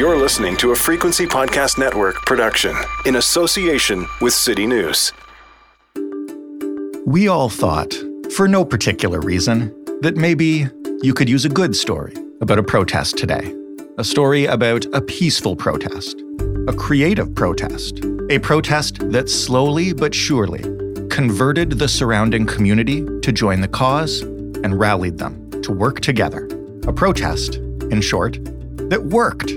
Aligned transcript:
You're 0.00 0.16
listening 0.16 0.56
to 0.56 0.70
a 0.70 0.74
Frequency 0.74 1.26
Podcast 1.26 1.76
Network 1.76 2.24
production 2.24 2.74
in 3.04 3.16
association 3.16 4.06
with 4.22 4.32
City 4.32 4.66
News. 4.66 5.12
We 7.04 7.28
all 7.28 7.50
thought, 7.50 7.94
for 8.34 8.48
no 8.48 8.64
particular 8.64 9.20
reason, 9.20 9.68
that 10.00 10.16
maybe 10.16 10.66
you 11.02 11.12
could 11.12 11.28
use 11.28 11.44
a 11.44 11.50
good 11.50 11.76
story 11.76 12.14
about 12.40 12.58
a 12.58 12.62
protest 12.62 13.18
today. 13.18 13.54
A 13.98 14.02
story 14.02 14.46
about 14.46 14.86
a 14.94 15.02
peaceful 15.02 15.54
protest, 15.54 16.22
a 16.66 16.72
creative 16.72 17.34
protest, 17.34 18.02
a 18.30 18.38
protest 18.38 19.00
that 19.10 19.28
slowly 19.28 19.92
but 19.92 20.14
surely 20.14 20.62
converted 21.10 21.72
the 21.72 21.88
surrounding 21.88 22.46
community 22.46 23.04
to 23.20 23.32
join 23.32 23.60
the 23.60 23.68
cause 23.68 24.22
and 24.22 24.80
rallied 24.80 25.18
them 25.18 25.50
to 25.60 25.72
work 25.72 26.00
together. 26.00 26.48
A 26.86 26.92
protest, 26.94 27.56
in 27.90 28.00
short, 28.00 28.38
that 28.88 29.02
worked. 29.04 29.52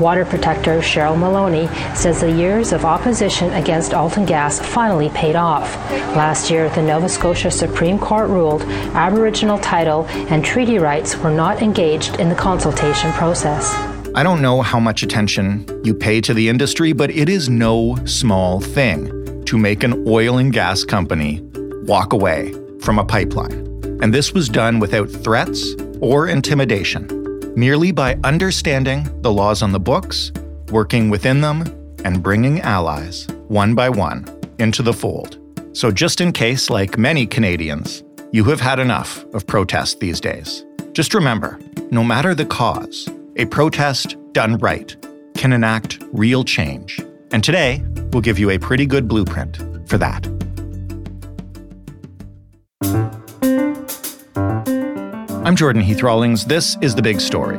Water 0.00 0.24
protector 0.24 0.80
Cheryl 0.80 1.16
Maloney 1.16 1.68
says 1.94 2.20
the 2.20 2.30
years 2.30 2.72
of 2.72 2.84
opposition 2.84 3.52
against 3.52 3.94
Alton 3.94 4.24
Gas 4.24 4.58
finally 4.58 5.08
paid 5.10 5.36
off. 5.36 5.72
Last 6.16 6.50
year, 6.50 6.68
the 6.70 6.82
Nova 6.82 7.08
Scotia 7.08 7.50
Supreme 7.50 7.98
Court 7.98 8.28
ruled 8.28 8.62
Aboriginal 8.62 9.58
title 9.58 10.04
and 10.08 10.44
treaty 10.44 10.78
rights 10.78 11.16
were 11.16 11.30
not 11.30 11.62
engaged 11.62 12.18
in 12.18 12.28
the 12.28 12.34
consultation 12.34 13.12
process. 13.12 13.72
I 14.16 14.22
don't 14.22 14.42
know 14.42 14.62
how 14.62 14.80
much 14.80 15.02
attention 15.02 15.66
you 15.84 15.94
pay 15.94 16.20
to 16.22 16.34
the 16.34 16.48
industry, 16.48 16.92
but 16.92 17.10
it 17.10 17.28
is 17.28 17.48
no 17.48 17.96
small 18.04 18.60
thing 18.60 19.44
to 19.44 19.58
make 19.58 19.84
an 19.84 20.04
oil 20.08 20.38
and 20.38 20.52
gas 20.52 20.84
company 20.84 21.40
walk 21.84 22.12
away 22.12 22.52
from 22.80 22.98
a 22.98 23.04
pipeline. 23.04 23.52
And 24.02 24.12
this 24.12 24.32
was 24.32 24.48
done 24.48 24.80
without 24.80 25.08
threats 25.08 25.74
or 26.00 26.28
intimidation 26.28 27.23
merely 27.56 27.92
by 27.92 28.16
understanding 28.24 29.08
the 29.22 29.32
laws 29.32 29.62
on 29.62 29.72
the 29.72 29.80
books, 29.80 30.32
working 30.70 31.10
within 31.10 31.40
them, 31.40 31.62
and 32.04 32.22
bringing 32.22 32.60
allies, 32.60 33.26
one 33.48 33.74
by 33.74 33.88
one, 33.88 34.26
into 34.58 34.82
the 34.82 34.92
fold. 34.92 35.38
So, 35.72 35.90
just 35.90 36.20
in 36.20 36.32
case, 36.32 36.70
like 36.70 36.98
many 36.98 37.26
Canadians, 37.26 38.04
you 38.32 38.44
have 38.44 38.60
had 38.60 38.78
enough 38.78 39.24
of 39.34 39.46
protest 39.46 40.00
these 40.00 40.20
days, 40.20 40.64
just 40.92 41.14
remember 41.14 41.58
no 41.90 42.04
matter 42.04 42.34
the 42.34 42.46
cause, 42.46 43.08
a 43.36 43.44
protest 43.46 44.16
done 44.32 44.58
right 44.58 44.96
can 45.36 45.52
enact 45.52 46.02
real 46.12 46.44
change. 46.44 47.00
And 47.32 47.42
today, 47.42 47.82
we'll 48.12 48.22
give 48.22 48.38
you 48.38 48.50
a 48.50 48.58
pretty 48.58 48.86
good 48.86 49.08
blueprint 49.08 49.58
for 49.88 49.98
that. 49.98 50.24
I'm 55.44 55.56
Jordan 55.56 55.82
Heath 55.82 56.02
Rawlings. 56.02 56.46
This 56.46 56.78
is 56.80 56.94
The 56.94 57.02
Big 57.02 57.20
Story. 57.20 57.58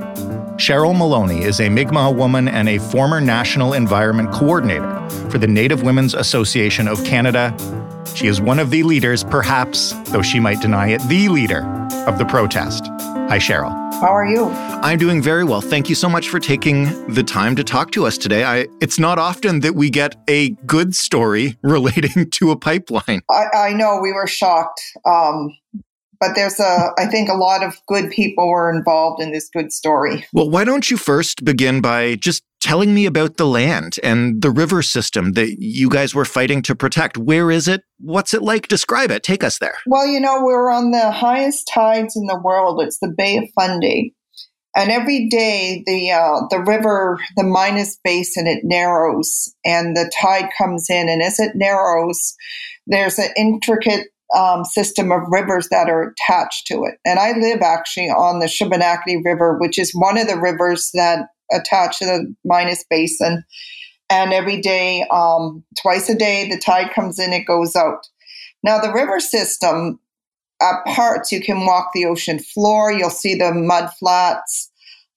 Cheryl 0.57 0.97
Maloney 0.97 1.43
is 1.43 1.59
a 1.59 1.69
Mi'kmaq 1.69 2.15
woman 2.15 2.47
and 2.47 2.67
a 2.67 2.79
former 2.79 3.21
National 3.21 3.73
Environment 3.73 4.31
Coordinator 4.31 5.07
for 5.29 5.37
the 5.37 5.45
Native 5.45 5.83
Women's 5.83 6.15
Association 6.15 6.87
of 6.87 7.03
Canada. 7.03 7.55
She 8.15 8.25
is 8.25 8.41
one 8.41 8.57
of 8.57 8.71
the 8.71 8.81
leaders, 8.81 9.23
perhaps, 9.23 9.91
though 10.05 10.23
she 10.23 10.39
might 10.39 10.61
deny 10.61 10.87
it, 10.87 11.01
the 11.09 11.29
leader 11.29 11.61
of 12.07 12.17
the 12.17 12.25
protest. 12.25 12.87
Hi, 12.87 13.37
Cheryl. 13.37 13.69
How 14.01 14.13
are 14.15 14.25
you? 14.25 14.45
I'm 14.49 14.97
doing 14.97 15.21
very 15.21 15.43
well. 15.43 15.61
Thank 15.61 15.87
you 15.87 15.93
so 15.93 16.09
much 16.09 16.27
for 16.27 16.39
taking 16.39 16.85
the 17.13 17.23
time 17.23 17.55
to 17.55 17.63
talk 17.63 17.91
to 17.91 18.07
us 18.07 18.17
today. 18.17 18.43
I, 18.43 18.67
it's 18.81 18.97
not 18.97 19.19
often 19.19 19.59
that 19.59 19.75
we 19.75 19.91
get 19.91 20.15
a 20.27 20.49
good 20.65 20.95
story 20.95 21.55
relating 21.63 22.31
to 22.31 22.49
a 22.49 22.57
pipeline. 22.57 23.21
I, 23.29 23.45
I 23.53 23.73
know 23.73 23.99
we 24.01 24.11
were 24.11 24.25
shocked. 24.27 24.81
Um, 25.05 25.55
but 26.19 26.35
there's 26.35 26.59
a 26.59 26.91
i 26.97 27.05
think 27.05 27.29
a 27.29 27.35
lot 27.35 27.63
of 27.63 27.75
good 27.87 28.09
people 28.11 28.49
were 28.49 28.73
involved 28.73 29.21
in 29.21 29.31
this 29.31 29.49
good 29.49 29.71
story. 29.71 30.25
Well 30.33 30.49
why 30.49 30.63
don't 30.63 30.89
you 30.89 30.97
first 30.97 31.43
begin 31.43 31.81
by 31.81 32.15
just 32.15 32.43
telling 32.61 32.95
me 32.95 33.05
about 33.05 33.37
the 33.37 33.45
land 33.45 33.97
and 34.03 34.41
the 34.41 34.49
river 34.49 34.81
system 34.81 35.33
that 35.33 35.57
you 35.59 35.87
guys 35.87 36.15
were 36.15 36.25
fighting 36.25 36.63
to 36.63 36.75
protect. 36.75 37.15
Where 37.15 37.51
is 37.51 37.67
it? 37.67 37.83
What's 37.99 38.33
it 38.33 38.41
like? 38.41 38.67
Describe 38.67 39.11
it. 39.11 39.21
Take 39.23 39.43
us 39.43 39.59
there. 39.59 39.77
Well 39.85 40.07
you 40.07 40.19
know 40.19 40.41
we're 40.43 40.71
on 40.71 40.91
the 40.91 41.11
highest 41.11 41.69
tides 41.73 42.15
in 42.15 42.25
the 42.25 42.39
world. 42.39 42.81
It's 42.81 42.99
the 42.99 43.13
bay 43.15 43.37
of 43.37 43.45
fundy. 43.55 44.13
And 44.77 44.91
every 44.91 45.29
day 45.29 45.83
the 45.85 46.11
uh, 46.11 46.47
the 46.49 46.61
river 46.61 47.19
the 47.37 47.43
Minas 47.43 47.97
basin 48.03 48.47
it 48.47 48.59
narrows 48.63 49.53
and 49.63 49.95
the 49.95 50.11
tide 50.21 50.49
comes 50.57 50.89
in. 50.89 51.07
And 51.07 51.21
as 51.21 51.39
it 51.39 51.51
narrows 51.55 52.35
there's 52.87 53.17
an 53.17 53.29
intricate 53.35 54.07
um, 54.33 54.65
system 54.65 55.11
of 55.11 55.21
rivers 55.29 55.67
that 55.69 55.89
are 55.89 56.13
attached 56.13 56.67
to 56.67 56.83
it. 56.83 56.95
And 57.05 57.19
I 57.19 57.37
live 57.37 57.61
actually 57.61 58.07
on 58.07 58.39
the 58.39 58.47
Shubenacadie 58.47 59.23
River, 59.23 59.57
which 59.59 59.77
is 59.77 59.91
one 59.93 60.17
of 60.17 60.27
the 60.27 60.39
rivers 60.39 60.89
that 60.93 61.27
attach 61.51 61.99
to 61.99 62.05
the 62.05 62.35
Minas 62.43 62.83
Basin. 62.89 63.43
And 64.09 64.33
every 64.33 64.61
day, 64.61 65.05
um, 65.11 65.63
twice 65.81 66.09
a 66.09 66.15
day, 66.15 66.49
the 66.49 66.59
tide 66.59 66.93
comes 66.93 67.19
in, 67.19 67.33
it 67.33 67.45
goes 67.45 67.75
out. 67.75 68.07
Now, 68.63 68.79
the 68.79 68.93
river 68.93 69.19
system, 69.19 69.99
at 70.61 70.85
parts, 70.85 71.31
you 71.31 71.41
can 71.41 71.65
walk 71.65 71.91
the 71.93 72.05
ocean 72.05 72.39
floor, 72.39 72.91
you'll 72.91 73.09
see 73.09 73.35
the 73.35 73.53
mud 73.53 73.89
flats. 73.99 74.71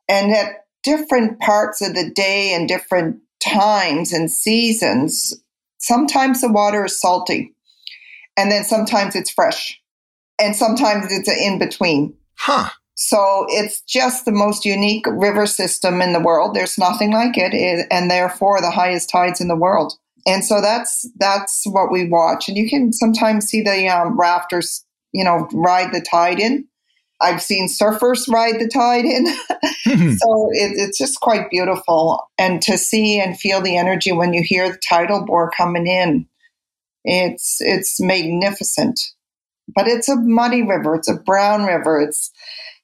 And 0.08 0.32
at 0.32 0.64
different 0.84 1.38
parts 1.40 1.80
of 1.80 1.94
the 1.94 2.10
day 2.10 2.52
and 2.54 2.68
different 2.68 3.20
times 3.40 4.12
and 4.12 4.30
seasons, 4.30 5.34
sometimes 5.78 6.40
the 6.40 6.52
water 6.52 6.86
is 6.86 7.00
salty 7.00 7.54
and 8.38 8.52
then 8.52 8.64
sometimes 8.64 9.16
it's 9.16 9.30
fresh, 9.30 9.78
and 10.40 10.54
sometimes 10.54 11.06
it's 11.10 11.28
an 11.28 11.36
in 11.38 11.58
between. 11.58 12.14
Huh. 12.36 12.70
So 12.94 13.46
it's 13.48 13.80
just 13.82 14.24
the 14.24 14.32
most 14.32 14.64
unique 14.64 15.06
river 15.08 15.44
system 15.44 16.00
in 16.00 16.12
the 16.12 16.20
world. 16.20 16.54
There's 16.54 16.78
nothing 16.78 17.12
like 17.12 17.36
it, 17.36 17.86
and 17.90 18.10
therefore 18.10 18.60
the 18.60 18.70
highest 18.70 19.10
tides 19.10 19.40
in 19.40 19.48
the 19.48 19.56
world. 19.56 19.94
And 20.26 20.44
so 20.44 20.60
that's 20.60 21.08
that's 21.18 21.64
what 21.66 21.90
we 21.90 22.08
watch, 22.08 22.48
and 22.48 22.56
you 22.56 22.70
can 22.70 22.92
sometimes 22.92 23.46
see 23.46 23.60
the 23.60 23.88
um, 23.88 24.18
rafters, 24.18 24.84
you 25.12 25.24
know, 25.24 25.48
ride 25.52 25.92
the 25.92 26.00
tide 26.00 26.38
in. 26.38 26.66
I've 27.20 27.42
seen 27.42 27.68
surfers 27.68 28.28
ride 28.28 28.60
the 28.60 28.68
tide 28.68 29.04
in, 29.04 29.26
so 30.16 30.48
it, 30.52 30.78
it's 30.78 30.98
just 30.98 31.20
quite 31.20 31.50
beautiful, 31.50 32.28
and 32.38 32.62
to 32.62 32.78
see 32.78 33.18
and 33.20 33.38
feel 33.38 33.60
the 33.60 33.76
energy 33.76 34.12
when 34.12 34.32
you 34.32 34.44
hear 34.44 34.70
the 34.70 34.78
tidal 34.88 35.24
bore 35.24 35.50
coming 35.50 35.88
in 35.88 36.28
it's 37.08 37.56
it's 37.60 38.00
magnificent, 38.00 39.00
but 39.74 39.88
it's 39.88 40.08
a 40.08 40.16
muddy 40.16 40.62
river. 40.62 40.94
It's 40.94 41.08
a 41.08 41.18
brown 41.18 41.64
river. 41.64 42.00
It's 42.00 42.30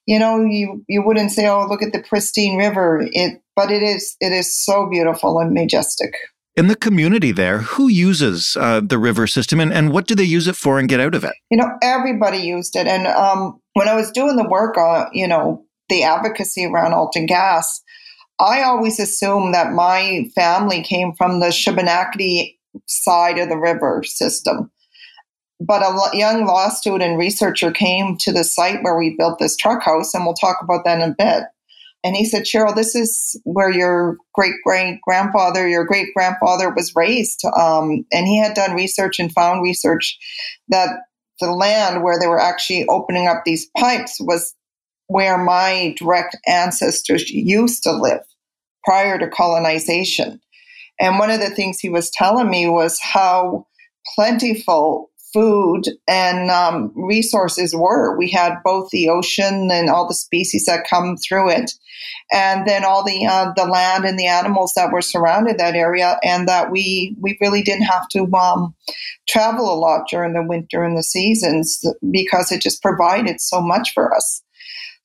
you 0.07 0.17
know 0.17 0.43
you 0.43 0.83
you 0.87 1.03
wouldn't 1.05 1.31
say 1.31 1.47
oh 1.47 1.67
look 1.67 1.83
at 1.83 1.93
the 1.93 2.01
pristine 2.01 2.57
river. 2.57 3.07
It 3.11 3.41
but 3.55 3.71
it 3.71 3.83
is 3.83 4.15
it 4.19 4.33
is 4.33 4.57
so 4.57 4.89
beautiful 4.89 5.39
and 5.39 5.53
majestic. 5.53 6.13
In 6.55 6.67
the 6.67 6.75
community 6.75 7.31
there, 7.31 7.59
who 7.59 7.89
uses 7.89 8.57
uh, 8.57 8.79
the 8.79 8.97
river 8.97 9.27
system 9.27 9.59
and, 9.59 9.73
and 9.73 9.91
what 9.91 10.07
do 10.07 10.15
they 10.15 10.23
use 10.23 10.47
it 10.47 10.55
for 10.55 10.79
and 10.79 10.87
get 10.87 11.01
out 11.01 11.13
of 11.13 11.25
it? 11.25 11.33
You 11.51 11.57
know, 11.57 11.69
everybody 11.81 12.37
used 12.37 12.77
it. 12.77 12.87
And 12.87 13.07
um, 13.07 13.59
when 13.73 13.89
I 13.89 13.95
was 13.95 14.09
doing 14.09 14.37
the 14.37 14.47
work 14.47 14.77
on, 14.77 15.09
you 15.11 15.27
know, 15.27 15.65
the 15.89 16.03
advocacy 16.03 16.65
around 16.65 16.93
Alton 16.93 17.25
Gas, 17.25 17.81
I 18.39 18.63
always 18.63 18.99
assumed 19.01 19.53
that 19.53 19.73
my 19.73 20.29
family 20.33 20.81
came 20.81 21.13
from 21.13 21.41
the 21.41 21.47
Shubenacadie 21.47 22.54
side 22.85 23.37
of 23.37 23.49
the 23.49 23.57
river 23.57 24.03
system. 24.05 24.71
But 25.59 25.81
a 25.81 26.17
young 26.17 26.45
law 26.45 26.69
student 26.69 27.17
researcher 27.17 27.71
came 27.71 28.17
to 28.19 28.33
the 28.33 28.43
site 28.43 28.83
where 28.83 28.97
we 28.97 29.15
built 29.17 29.39
this 29.39 29.55
truck 29.55 29.83
house, 29.83 30.13
and 30.13 30.25
we'll 30.25 30.33
talk 30.33 30.57
about 30.61 30.83
that 30.85 31.01
in 31.01 31.11
a 31.11 31.15
bit. 31.17 31.43
And 32.03 32.15
he 32.15 32.23
said, 32.23 32.43
Cheryl, 32.43 32.75
this 32.75 32.93
is 32.93 33.39
where 33.45 33.71
your 33.71 34.17
great 34.35 34.53
great 34.63 35.01
grandfather, 35.01 35.67
your 35.67 35.85
great 35.85 36.13
grandfather 36.13 36.69
was 36.69 36.93
raised. 36.95 37.43
Um, 37.45 38.05
and 38.11 38.27
he 38.27 38.37
had 38.37 38.53
done 38.53 38.75
research 38.75 39.17
and 39.17 39.33
found 39.33 39.63
research 39.63 40.17
that 40.67 40.89
the 41.39 41.51
land 41.51 42.03
where 42.03 42.19
they 42.19 42.27
were 42.27 42.39
actually 42.39 42.85
opening 42.89 43.27
up 43.27 43.41
these 43.43 43.67
pipes 43.75 44.17
was 44.19 44.53
where 45.07 45.37
my 45.37 45.95
direct 45.97 46.37
ancestors 46.47 47.29
used 47.29 47.81
to 47.83 47.91
live 47.91 48.21
prior 48.83 49.17
to 49.17 49.27
colonization. 49.27 50.39
And 50.99 51.19
one 51.19 51.29
of 51.29 51.39
the 51.39 51.49
things 51.49 51.79
he 51.79 51.89
was 51.89 52.09
telling 52.09 52.49
me 52.49 52.67
was 52.67 52.99
how 53.01 53.67
plentiful 54.15 55.11
food 55.35 55.83
and 56.07 56.49
um, 56.49 56.93
resources 56.95 57.75
were. 57.75 58.17
We 58.17 58.31
had 58.31 58.55
both 58.63 58.89
the 58.91 59.09
ocean 59.09 59.69
and 59.69 59.89
all 59.89 60.07
the 60.07 60.13
species 60.13 60.65
that 60.65 60.87
come 60.89 61.17
through 61.17 61.49
it, 61.49 61.71
and 62.31 62.65
then 62.65 62.85
all 62.85 63.03
the 63.03 63.25
uh, 63.25 63.51
the 63.55 63.65
land 63.65 64.05
and 64.05 64.17
the 64.17 64.27
animals 64.27 64.71
that 64.77 64.93
were 64.93 65.01
surrounded 65.01 65.57
that 65.57 65.75
area, 65.75 66.17
and 66.23 66.47
that 66.47 66.71
we 66.71 67.17
we 67.19 67.37
really 67.41 67.61
didn't 67.61 67.83
have 67.83 68.07
to 68.09 68.25
um, 68.33 68.73
travel 69.27 69.71
a 69.71 69.75
lot 69.75 70.07
during 70.09 70.33
the 70.33 70.43
winter 70.43 70.83
and 70.83 70.97
the 70.97 71.03
seasons 71.03 71.83
because 72.11 72.51
it 72.51 72.61
just 72.61 72.81
provided 72.81 73.41
so 73.41 73.59
much 73.59 73.91
for 73.93 74.15
us. 74.15 74.41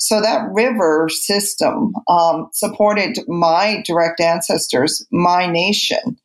So 0.01 0.21
that 0.21 0.49
river 0.53 1.09
system 1.11 1.93
um, 2.09 2.49
supported 2.53 3.19
my 3.29 3.83
direct 3.87 4.21
ancestors, 4.21 5.07
my 5.13 5.47
nation 5.47 6.19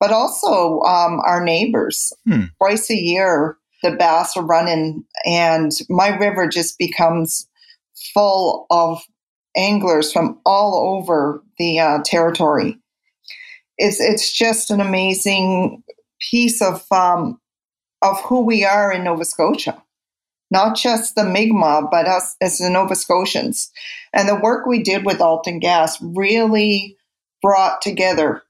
but 0.00 0.10
also 0.10 0.80
um, 0.80 1.20
our 1.26 1.44
neighbors. 1.44 2.12
Hmm. 2.26 2.44
Twice 2.56 2.90
a 2.90 2.96
year, 2.96 3.58
the 3.82 3.92
bass 3.92 4.36
are 4.36 4.44
running, 4.44 5.04
and 5.26 5.70
my 5.88 6.08
river 6.08 6.48
just 6.48 6.78
becomes 6.78 7.46
full 8.14 8.66
of 8.70 9.02
anglers 9.56 10.10
from 10.10 10.40
all 10.46 10.96
over 10.96 11.44
the 11.58 11.78
uh, 11.78 11.98
territory. 12.04 12.78
It's 13.76 14.00
it's 14.00 14.36
just 14.36 14.70
an 14.70 14.80
amazing 14.80 15.82
piece 16.30 16.62
of 16.62 16.84
um, 16.90 17.38
of 18.02 18.20
who 18.22 18.40
we 18.40 18.64
are 18.64 18.90
in 18.90 19.04
Nova 19.04 19.24
Scotia, 19.24 19.82
not 20.50 20.76
just 20.76 21.14
the 21.14 21.24
Mi'kmaq, 21.24 21.90
but 21.90 22.06
us 22.06 22.36
as 22.40 22.58
the 22.58 22.70
Nova 22.70 22.96
Scotians. 22.96 23.70
And 24.12 24.28
the 24.28 24.40
work 24.40 24.66
we 24.66 24.82
did 24.82 25.04
with 25.04 25.18
AltaGas 25.18 25.96
really 26.14 26.96
brought 27.42 27.80
together 27.82 28.42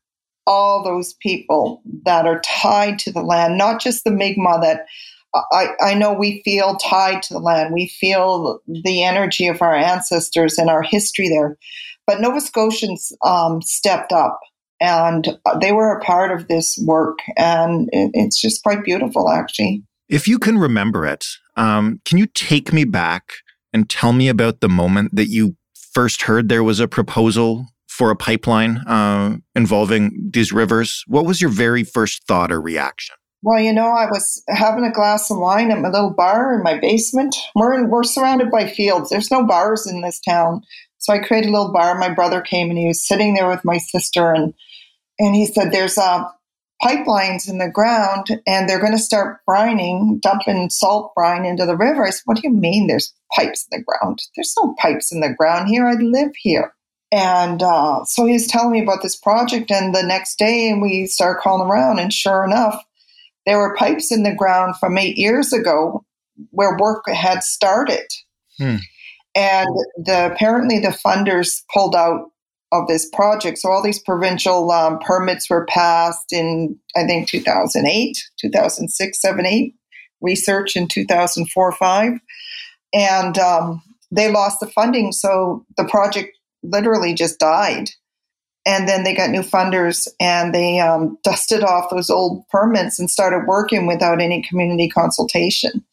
all 0.46 0.82
those 0.82 1.14
people 1.14 1.82
that 2.04 2.26
are 2.26 2.40
tied 2.40 2.98
to 3.00 3.12
the 3.12 3.22
land, 3.22 3.58
not 3.58 3.80
just 3.80 4.04
the 4.04 4.10
Mi'kmaq 4.10 4.62
that 4.62 4.86
I, 5.34 5.68
I 5.80 5.94
know 5.94 6.12
we 6.12 6.42
feel 6.44 6.76
tied 6.76 7.22
to 7.24 7.34
the 7.34 7.40
land. 7.40 7.72
We 7.72 7.86
feel 7.86 8.60
the 8.66 9.04
energy 9.04 9.46
of 9.46 9.62
our 9.62 9.74
ancestors 9.74 10.58
and 10.58 10.68
our 10.68 10.82
history 10.82 11.28
there. 11.28 11.56
But 12.06 12.20
Nova 12.20 12.40
Scotians 12.40 13.12
um, 13.24 13.62
stepped 13.62 14.12
up 14.12 14.40
and 14.80 15.38
they 15.60 15.72
were 15.72 15.96
a 15.96 16.04
part 16.04 16.32
of 16.32 16.48
this 16.48 16.82
work. 16.84 17.18
And 17.36 17.88
it, 17.92 18.10
it's 18.14 18.40
just 18.40 18.62
quite 18.62 18.82
beautiful, 18.82 19.30
actually. 19.30 19.84
If 20.08 20.26
you 20.26 20.40
can 20.40 20.58
remember 20.58 21.06
it, 21.06 21.24
um, 21.60 22.00
can 22.04 22.16
you 22.16 22.26
take 22.26 22.72
me 22.72 22.84
back 22.84 23.32
and 23.72 23.88
tell 23.88 24.12
me 24.12 24.28
about 24.28 24.60
the 24.60 24.68
moment 24.68 25.14
that 25.14 25.28
you 25.28 25.56
first 25.92 26.22
heard 26.22 26.48
there 26.48 26.64
was 26.64 26.80
a 26.80 26.88
proposal 26.88 27.66
for 27.88 28.10
a 28.10 28.16
pipeline 28.16 28.78
uh, 28.86 29.36
involving 29.54 30.30
these 30.32 30.52
rivers. 30.52 31.04
What 31.06 31.26
was 31.26 31.40
your 31.40 31.50
very 31.50 31.84
first 31.84 32.24
thought 32.26 32.50
or 32.50 32.60
reaction? 32.60 33.14
Well, 33.42 33.60
you 33.60 33.72
know, 33.74 33.88
I 33.88 34.06
was 34.06 34.42
having 34.48 34.84
a 34.84 34.92
glass 34.92 35.30
of 35.30 35.38
wine 35.38 35.70
at 35.70 35.80
my 35.80 35.88
little 35.88 36.14
bar 36.14 36.54
in 36.54 36.62
my 36.62 36.78
basement. 36.78 37.36
We're 37.54 37.74
in, 37.74 37.90
we're 37.90 38.04
surrounded 38.04 38.50
by 38.50 38.66
fields. 38.66 39.10
There's 39.10 39.30
no 39.30 39.44
bars 39.44 39.86
in 39.86 40.00
this 40.00 40.20
town, 40.20 40.62
so 40.98 41.12
I 41.12 41.18
created 41.18 41.48
a 41.48 41.52
little 41.52 41.72
bar. 41.72 41.98
My 41.98 42.12
brother 42.12 42.40
came 42.40 42.70
and 42.70 42.78
he 42.78 42.86
was 42.86 43.06
sitting 43.06 43.34
there 43.34 43.48
with 43.48 43.64
my 43.64 43.78
sister, 43.78 44.32
and 44.32 44.54
and 45.18 45.34
he 45.34 45.46
said, 45.46 45.72
"There's 45.72 45.96
uh, 45.96 46.24
pipelines 46.82 47.48
in 47.48 47.58
the 47.58 47.70
ground, 47.70 48.40
and 48.46 48.68
they're 48.68 48.80
going 48.80 48.92
to 48.92 48.98
start 48.98 49.40
brining, 49.48 50.20
dumping 50.20 50.70
salt 50.70 51.12
brine 51.14 51.44
into 51.44 51.66
the 51.66 51.76
river." 51.76 52.06
I 52.06 52.10
said, 52.10 52.22
"What 52.24 52.36
do 52.36 52.42
you 52.44 52.54
mean? 52.54 52.86
There's 52.86 53.14
pipes 53.34 53.66
in 53.70 53.78
the 53.78 53.84
ground? 53.84 54.20
There's 54.36 54.54
no 54.62 54.74
pipes 54.78 55.12
in 55.12 55.20
the 55.20 55.34
ground 55.34 55.68
here. 55.68 55.86
I 55.86 55.94
live 55.94 56.32
here." 56.36 56.74
And 57.12 57.62
uh, 57.62 58.04
so 58.04 58.24
he 58.24 58.34
was 58.34 58.46
telling 58.46 58.72
me 58.72 58.82
about 58.82 59.02
this 59.02 59.16
project, 59.16 59.70
and 59.70 59.94
the 59.94 60.02
next 60.02 60.38
day 60.38 60.74
we 60.80 61.06
started 61.06 61.40
calling 61.40 61.68
around, 61.68 61.98
and 61.98 62.12
sure 62.12 62.44
enough, 62.44 62.80
there 63.46 63.58
were 63.58 63.74
pipes 63.74 64.12
in 64.12 64.22
the 64.22 64.34
ground 64.34 64.76
from 64.78 64.96
eight 64.96 65.16
years 65.16 65.52
ago 65.52 66.04
where 66.50 66.76
work 66.78 67.08
had 67.08 67.42
started. 67.42 68.06
Hmm. 68.58 68.76
And 69.34 69.68
the, 69.96 70.30
apparently 70.32 70.78
the 70.78 70.88
funders 70.88 71.62
pulled 71.72 71.94
out 71.94 72.30
of 72.72 72.86
this 72.86 73.08
project. 73.10 73.58
So 73.58 73.70
all 73.70 73.82
these 73.82 73.98
provincial 73.98 74.70
um, 74.70 74.98
permits 75.00 75.50
were 75.50 75.66
passed 75.66 76.32
in, 76.32 76.78
I 76.96 77.04
think, 77.04 77.28
2008, 77.28 78.16
2006, 78.40 79.20
7, 79.20 79.46
8, 79.46 79.74
research 80.20 80.76
in 80.76 80.86
2004, 80.86 81.72
5. 81.72 82.12
And 82.92 83.38
um, 83.38 83.82
they 84.10 84.30
lost 84.30 84.60
the 84.60 84.66
funding. 84.66 85.12
So 85.12 85.64
the 85.76 85.84
project 85.84 86.36
literally 86.62 87.14
just 87.14 87.38
died. 87.38 87.90
And 88.66 88.86
then 88.86 89.04
they 89.04 89.14
got 89.14 89.30
new 89.30 89.40
funders 89.40 90.06
and 90.20 90.54
they 90.54 90.80
um, 90.80 91.18
dusted 91.24 91.64
off 91.64 91.90
those 91.90 92.10
old 92.10 92.46
permits 92.48 92.98
and 92.98 93.10
started 93.10 93.46
working 93.46 93.86
without 93.86 94.20
any 94.20 94.42
community 94.42 94.88
consultation. 94.88 95.84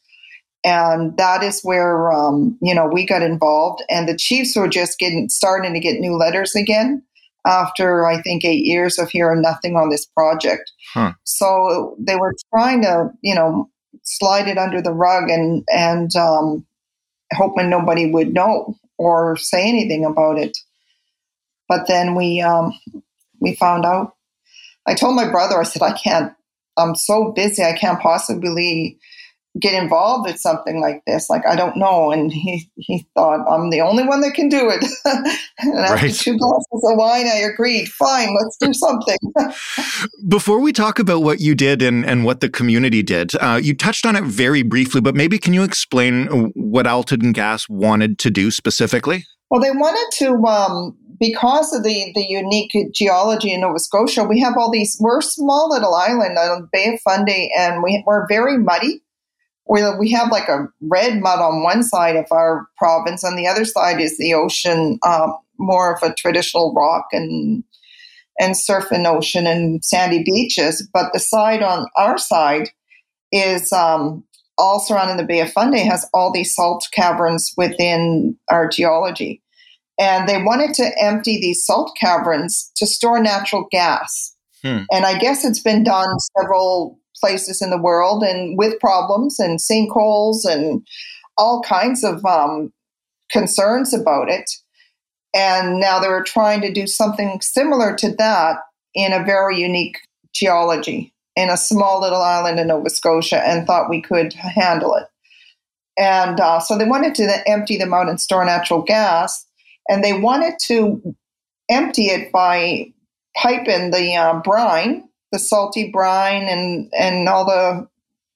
And 0.63 1.15
that 1.17 1.43
is 1.43 1.61
where 1.61 2.11
um, 2.11 2.57
you 2.61 2.73
know 2.73 2.87
we 2.87 3.05
got 3.05 3.21
involved, 3.21 3.83
and 3.89 4.07
the 4.07 4.17
chiefs 4.17 4.55
were 4.55 4.67
just 4.67 4.99
getting 4.99 5.29
starting 5.29 5.73
to 5.73 5.79
get 5.79 5.99
new 5.99 6.15
letters 6.15 6.55
again 6.55 7.03
after 7.45 8.05
I 8.05 8.21
think 8.21 8.43
eight 8.43 8.65
years 8.65 8.99
of 8.99 9.09
hearing 9.09 9.41
nothing 9.41 9.75
on 9.75 9.89
this 9.89 10.05
project. 10.05 10.71
Huh. 10.93 11.13
So 11.23 11.95
they 11.99 12.15
were 12.15 12.33
trying 12.53 12.81
to 12.81 13.09
you 13.21 13.35
know 13.35 13.69
slide 14.03 14.47
it 14.47 14.57
under 14.57 14.81
the 14.81 14.93
rug 14.93 15.29
and 15.29 15.63
and 15.73 16.13
um, 16.15 16.65
hoping 17.33 17.69
nobody 17.69 18.11
would 18.11 18.33
know 18.33 18.75
or 18.97 19.37
say 19.37 19.67
anything 19.67 20.05
about 20.05 20.37
it. 20.37 20.57
But 21.69 21.87
then 21.87 22.15
we 22.15 22.41
um, 22.41 22.73
we 23.39 23.55
found 23.55 23.85
out. 23.85 24.13
I 24.85 24.93
told 24.93 25.15
my 25.15 25.29
brother, 25.29 25.59
I 25.59 25.63
said, 25.63 25.81
I 25.81 25.91
can't. 25.91 26.33
I'm 26.77 26.95
so 26.95 27.31
busy. 27.35 27.63
I 27.63 27.73
can't 27.73 27.99
possibly 27.99 28.97
get 29.59 29.73
involved 29.73 30.27
with 30.27 30.39
something 30.39 30.81
like 30.81 31.03
this. 31.05 31.29
Like 31.29 31.45
I 31.47 31.55
don't 31.55 31.77
know. 31.77 32.11
And 32.11 32.31
he 32.31 32.69
he 32.75 33.07
thought 33.13 33.45
I'm 33.49 33.69
the 33.69 33.81
only 33.81 34.05
one 34.05 34.21
that 34.21 34.33
can 34.33 34.49
do 34.49 34.69
it. 34.69 34.85
and 35.59 35.79
after 35.79 36.05
right. 36.07 36.13
two 36.13 36.37
glasses 36.37 36.67
of 36.71 36.97
wine, 36.97 37.27
I 37.27 37.37
agreed. 37.51 37.89
Fine, 37.89 38.35
let's 38.41 38.57
do 38.57 38.73
something. 38.73 39.17
Before 40.27 40.59
we 40.59 40.73
talk 40.73 40.99
about 40.99 41.21
what 41.21 41.39
you 41.39 41.55
did 41.55 41.81
and 41.81 42.05
and 42.05 42.25
what 42.25 42.41
the 42.41 42.49
community 42.49 43.03
did, 43.03 43.35
uh, 43.35 43.59
you 43.61 43.75
touched 43.75 44.05
on 44.05 44.15
it 44.15 44.23
very 44.23 44.63
briefly, 44.63 45.01
but 45.01 45.15
maybe 45.15 45.37
can 45.37 45.53
you 45.53 45.63
explain 45.63 46.51
what 46.55 46.85
AltaGas 46.85 47.69
wanted 47.69 48.19
to 48.19 48.29
do 48.29 48.51
specifically? 48.51 49.25
Well, 49.49 49.61
they 49.61 49.71
wanted 49.71 50.17
to. 50.17 50.45
Um, 50.45 50.97
because 51.19 51.73
of 51.73 51.83
the, 51.83 52.11
the 52.13 52.25
unique 52.27 52.71
geology 52.93 53.51
in 53.51 53.61
Nova 53.61 53.79
Scotia, 53.79 54.23
we 54.23 54.39
have 54.39 54.53
all 54.57 54.71
these, 54.71 54.97
we're 54.99 55.19
a 55.19 55.23
small 55.23 55.69
little 55.69 55.95
island 55.95 56.37
on 56.37 56.61
the 56.61 56.67
Bay 56.71 56.93
of 56.93 56.99
Fundy 57.01 57.51
and 57.57 57.81
we, 57.81 58.03
we're 58.05 58.27
very 58.27 58.57
muddy 58.57 59.01
we, 59.69 59.81
we 59.97 60.11
have 60.11 60.31
like 60.31 60.47
a 60.47 60.67
red 60.81 61.19
mud 61.19 61.39
on 61.39 61.63
one 61.63 61.83
side 61.83 62.15
of 62.15 62.25
our 62.31 62.67
province, 62.77 63.23
on 63.23 63.35
the 63.35 63.47
other 63.47 63.65
side 63.65 63.99
is 63.99 64.17
the 64.17 64.33
ocean, 64.33 64.99
um, 65.05 65.37
more 65.57 65.95
of 65.95 66.03
a 66.03 66.13
traditional 66.13 66.73
rock 66.73 67.05
and 67.11 67.63
and 68.39 68.55
surf 68.55 68.91
and 68.91 69.07
ocean 69.07 69.47
and 69.47 69.83
sandy 69.83 70.23
beaches. 70.23 70.87
But 70.93 71.11
the 71.11 71.19
side 71.19 71.63
on 71.63 71.87
our 71.95 72.19
side 72.19 72.69
is 73.31 73.73
um, 73.73 74.23
all 74.57 74.79
surrounding 74.79 75.17
the 75.17 75.23
Bay 75.23 75.41
of 75.41 75.51
Fundy 75.51 75.83
has 75.83 76.07
all 76.13 76.31
these 76.31 76.53
salt 76.53 76.87
caverns 76.91 77.53
within 77.57 78.37
our 78.49 78.67
geology. 78.67 79.41
And 79.99 80.29
they 80.29 80.41
wanted 80.41 80.75
to 80.75 80.91
empty 81.01 81.39
these 81.41 81.65
salt 81.65 81.97
caverns 81.99 82.71
to 82.75 82.85
store 82.85 83.19
natural 83.19 83.67
gas. 83.71 84.35
Hmm. 84.63 84.83
And 84.91 85.05
I 85.05 85.17
guess 85.17 85.43
it's 85.43 85.61
been 85.61 85.83
done 85.83 86.07
several 86.37 86.99
places 87.19 87.61
in 87.61 87.69
the 87.69 87.81
world 87.81 88.23
and 88.23 88.57
with 88.57 88.79
problems 88.79 89.39
and 89.39 89.59
sinkholes 89.59 90.45
and 90.45 90.85
all 91.37 91.61
kinds 91.61 92.03
of 92.03 92.23
um, 92.25 92.71
concerns 93.31 93.93
about 93.93 94.29
it. 94.29 94.49
And 95.35 95.79
now 95.79 95.99
they're 95.99 96.23
trying 96.23 96.61
to 96.61 96.71
do 96.71 96.87
something 96.87 97.41
similar 97.41 97.95
to 97.97 98.15
that 98.15 98.57
in 98.95 99.13
a 99.13 99.23
very 99.23 99.59
unique 99.59 99.97
geology 100.33 101.13
in 101.35 101.49
a 101.51 101.57
small 101.57 102.01
little 102.01 102.21
island 102.21 102.59
in 102.59 102.67
Nova 102.67 102.89
Scotia 102.89 103.47
and 103.47 103.65
thought 103.65 103.89
we 103.89 104.01
could 104.01 104.33
handle 104.33 104.95
it. 104.95 105.05
And 105.97 106.39
uh, 106.39 106.59
so 106.59 106.77
they 106.77 106.85
wanted 106.85 107.13
to 107.15 107.47
empty 107.47 107.77
them 107.77 107.93
out 107.93 108.09
and 108.09 108.19
store 108.19 108.43
natural 108.43 108.81
gas. 108.81 109.45
And 109.87 110.03
they 110.03 110.13
wanted 110.13 110.55
to 110.65 111.15
empty 111.69 112.07
it 112.07 112.31
by 112.31 112.91
piping 113.35 113.91
the 113.91 114.15
uh, 114.15 114.39
brine 114.39 115.07
the 115.31 115.39
salty 115.39 115.91
brine 115.91 116.43
and 116.43 116.91
and 116.97 117.27
all 117.27 117.45
the 117.45 117.87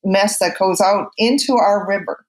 mess 0.03 0.39
that 0.39 0.57
goes 0.57 0.81
out 0.81 1.11
into 1.17 1.55
our 1.55 1.87
river. 1.87 2.25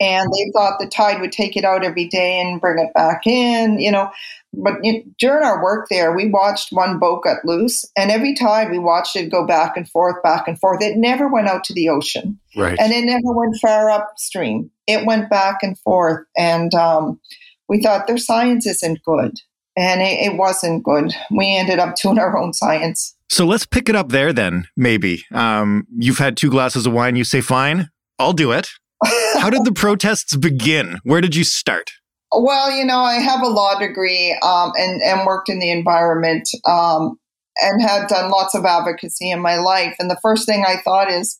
And 0.00 0.30
they 0.32 0.52
thought 0.52 0.78
the 0.78 0.86
tide 0.86 1.20
would 1.20 1.32
take 1.32 1.56
it 1.56 1.64
out 1.64 1.84
every 1.84 2.06
day 2.06 2.40
and 2.40 2.60
bring 2.60 2.78
it 2.78 2.94
back 2.94 3.26
in, 3.26 3.80
you 3.80 3.90
know. 3.90 4.10
But 4.52 4.74
during 5.18 5.44
our 5.44 5.62
work 5.62 5.88
there, 5.90 6.14
we 6.14 6.28
watched 6.28 6.72
one 6.72 7.00
boat 7.00 7.24
get 7.24 7.44
loose, 7.44 7.84
and 7.96 8.10
every 8.10 8.34
tide 8.34 8.70
we 8.70 8.78
watched 8.78 9.16
it 9.16 9.30
go 9.30 9.44
back 9.44 9.76
and 9.76 9.88
forth, 9.88 10.22
back 10.22 10.46
and 10.46 10.58
forth. 10.58 10.80
It 10.82 10.96
never 10.96 11.28
went 11.28 11.48
out 11.48 11.64
to 11.64 11.74
the 11.74 11.88
ocean, 11.88 12.38
right. 12.56 12.78
and 12.78 12.92
it 12.92 13.04
never 13.04 13.32
went 13.32 13.56
far 13.60 13.90
upstream. 13.90 14.70
It 14.86 15.04
went 15.04 15.28
back 15.28 15.58
and 15.62 15.76
forth, 15.80 16.24
and 16.36 16.72
um, 16.74 17.20
we 17.68 17.82
thought 17.82 18.06
their 18.06 18.18
science 18.18 18.66
isn't 18.66 19.02
good. 19.02 19.40
And 19.78 20.02
it, 20.02 20.32
it 20.32 20.36
wasn't 20.36 20.82
good. 20.82 21.14
We 21.30 21.56
ended 21.56 21.78
up 21.78 21.94
doing 21.96 22.18
our 22.18 22.36
own 22.36 22.52
science. 22.52 23.14
So 23.30 23.46
let's 23.46 23.64
pick 23.64 23.88
it 23.88 23.94
up 23.94 24.08
there 24.08 24.32
then, 24.32 24.66
maybe. 24.76 25.24
Um, 25.32 25.86
you've 25.96 26.18
had 26.18 26.36
two 26.36 26.50
glasses 26.50 26.86
of 26.86 26.92
wine. 26.92 27.14
You 27.14 27.24
say, 27.24 27.40
fine, 27.40 27.88
I'll 28.18 28.32
do 28.32 28.52
it. 28.52 28.68
How 29.34 29.50
did 29.50 29.64
the 29.64 29.72
protests 29.72 30.34
begin? 30.34 30.98
Where 31.04 31.20
did 31.20 31.36
you 31.36 31.44
start? 31.44 31.92
Well, 32.32 32.72
you 32.72 32.84
know, 32.84 32.98
I 32.98 33.14
have 33.14 33.42
a 33.42 33.48
law 33.48 33.78
degree 33.78 34.36
um, 34.42 34.72
and, 34.76 35.00
and 35.00 35.26
worked 35.26 35.48
in 35.48 35.60
the 35.60 35.70
environment 35.70 36.48
um, 36.66 37.18
and 37.56 37.80
had 37.80 38.08
done 38.08 38.30
lots 38.30 38.54
of 38.54 38.64
advocacy 38.64 39.30
in 39.30 39.40
my 39.40 39.56
life. 39.56 39.94
And 39.98 40.10
the 40.10 40.18
first 40.20 40.46
thing 40.46 40.64
I 40.66 40.76
thought 40.82 41.10
is 41.10 41.38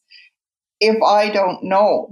if 0.80 1.02
I 1.02 1.30
don't 1.30 1.64
know 1.64 2.08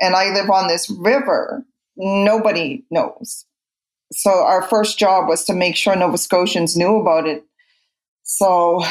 and 0.00 0.14
I 0.14 0.32
live 0.32 0.48
on 0.48 0.68
this 0.68 0.88
river, 0.88 1.64
nobody 1.96 2.84
knows. 2.90 3.44
So 4.12 4.30
our 4.30 4.62
first 4.62 4.98
job 4.98 5.28
was 5.28 5.44
to 5.44 5.54
make 5.54 5.76
sure 5.76 5.94
Nova 5.94 6.18
Scotians 6.18 6.76
knew 6.76 6.96
about 6.96 7.26
it. 7.26 7.44
So 8.22 8.82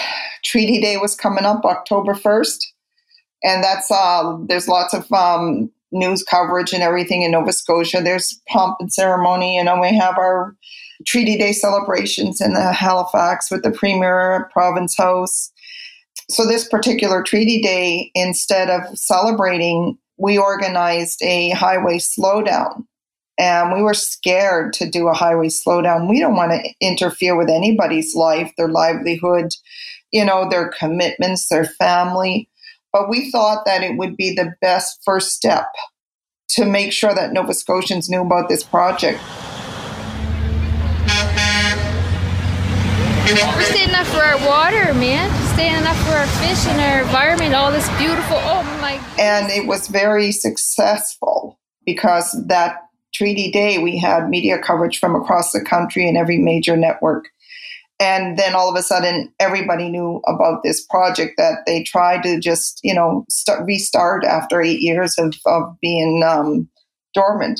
Treaty 0.44 0.80
Day 0.80 0.98
was 0.98 1.16
coming 1.16 1.46
up 1.46 1.66
October 1.66 2.14
1st. 2.14 2.60
And 3.44 3.64
that's, 3.64 3.90
uh, 3.92 4.38
there's 4.48 4.68
lots 4.68 4.94
of 4.94 5.12
um, 5.12 5.72
news 5.92 6.24
coverage 6.24 6.74
and 6.74 6.84
everything 6.84 7.22
in 7.22 7.32
Nova 7.32 7.54
Scotia. 7.54 8.02
There's 8.02 8.40
pomp 8.48 8.78
and 8.80 8.92
ceremony. 8.92 9.58
You 9.58 9.64
know, 9.64 9.80
we 9.80 9.96
have 9.96 10.18
our 10.18 10.56
Treaty 11.06 11.38
Day 11.38 11.52
celebrations 11.52 12.42
in 12.42 12.54
the 12.54 12.72
Halifax 12.72 13.52
with 13.52 13.64
the 13.64 13.72
Premier 13.72 14.50
Province 14.52 14.98
House. 14.98 15.52
So, 16.30 16.46
this 16.46 16.68
particular 16.68 17.24
Treaty 17.24 17.62
Day, 17.62 18.12
instead 18.16 18.70
of 18.70 18.98
celebrating, 18.98 19.98
we 20.18 20.38
organized 20.38 21.22
a 21.22 21.52
highway 21.52 22.00
slowdown. 22.00 22.86
And 23.40 23.72
we 23.72 23.84
were 23.84 23.94
scared 23.94 24.74
to 24.74 24.90
do 24.90 25.08
a 25.08 25.14
highway 25.14 25.50
slowdown. 25.50 26.10
We 26.10 26.20
don't 26.20 26.36
want 26.36 26.52
to 26.52 26.74
interfere 26.82 27.38
with 27.38 27.50
anybody's 27.50 28.16
life, 28.16 28.52
their 28.58 28.68
livelihood, 28.68 29.52
you 30.12 30.26
know, 30.26 30.50
their 30.50 30.70
commitments, 30.70 31.48
their 31.50 31.66
family. 31.66 32.50
But 32.92 33.10
we 33.10 33.30
thought 33.30 33.66
that 33.66 33.84
it 33.84 33.98
would 33.98 34.18
be 34.18 34.34
the 34.34 34.54
best 34.62 35.02
first 35.06 35.34
step 35.34 35.68
to 36.50 36.66
make 36.66 36.92
sure 36.92 37.14
that 37.14 37.34
Nova 37.34 37.54
Scotians 37.54 38.10
knew 38.10 38.22
about 38.22 38.50
this 38.50 38.64
project. 38.64 39.20
We're 43.30 43.64
standing 43.64 43.94
up 43.94 44.08
for 44.08 44.22
our 44.24 44.38
water, 44.48 44.94
man. 44.94 45.30
Standing 45.54 45.86
up 45.86 45.98
for 45.98 46.14
our 46.14 46.28
fish 46.40 46.66
and 46.68 46.80
our 46.80 47.02
environment, 47.02 47.54
all 47.54 47.72
this 47.72 47.88
beautiful. 47.98 48.38
Oh 48.38 48.64
my. 48.82 49.02
And 49.20 49.52
it 49.52 49.68
was 49.68 49.90
very 49.90 50.32
successful 50.32 51.60
because 51.86 52.32
that 52.48 52.87
treaty 53.18 53.52
day 53.52 53.78
we 53.80 53.98
had 53.98 54.30
media 54.30 54.60
coverage 54.60 55.00
from 55.00 55.16
across 55.16 55.52
the 55.52 55.62
country 55.62 56.08
and 56.08 56.18
every 56.18 56.38
major 56.38 56.78
network. 56.78 57.30
And 58.00 58.38
then 58.38 58.54
all 58.54 58.70
of 58.70 58.76
a 58.76 58.84
sudden, 58.84 59.34
everybody 59.40 59.90
knew 59.90 60.22
about 60.28 60.62
this 60.64 60.86
project 60.86 61.34
that 61.38 61.60
they 61.66 61.82
tried 61.82 62.22
to 62.24 62.40
just, 62.40 62.80
you 62.84 62.94
know, 62.94 63.26
start, 63.28 63.66
restart 63.66 64.24
after 64.24 64.62
eight 64.62 64.82
years 64.82 65.18
of, 65.18 65.34
of 65.48 65.76
being 65.82 66.22
um, 66.24 66.70
dormant. 67.16 67.60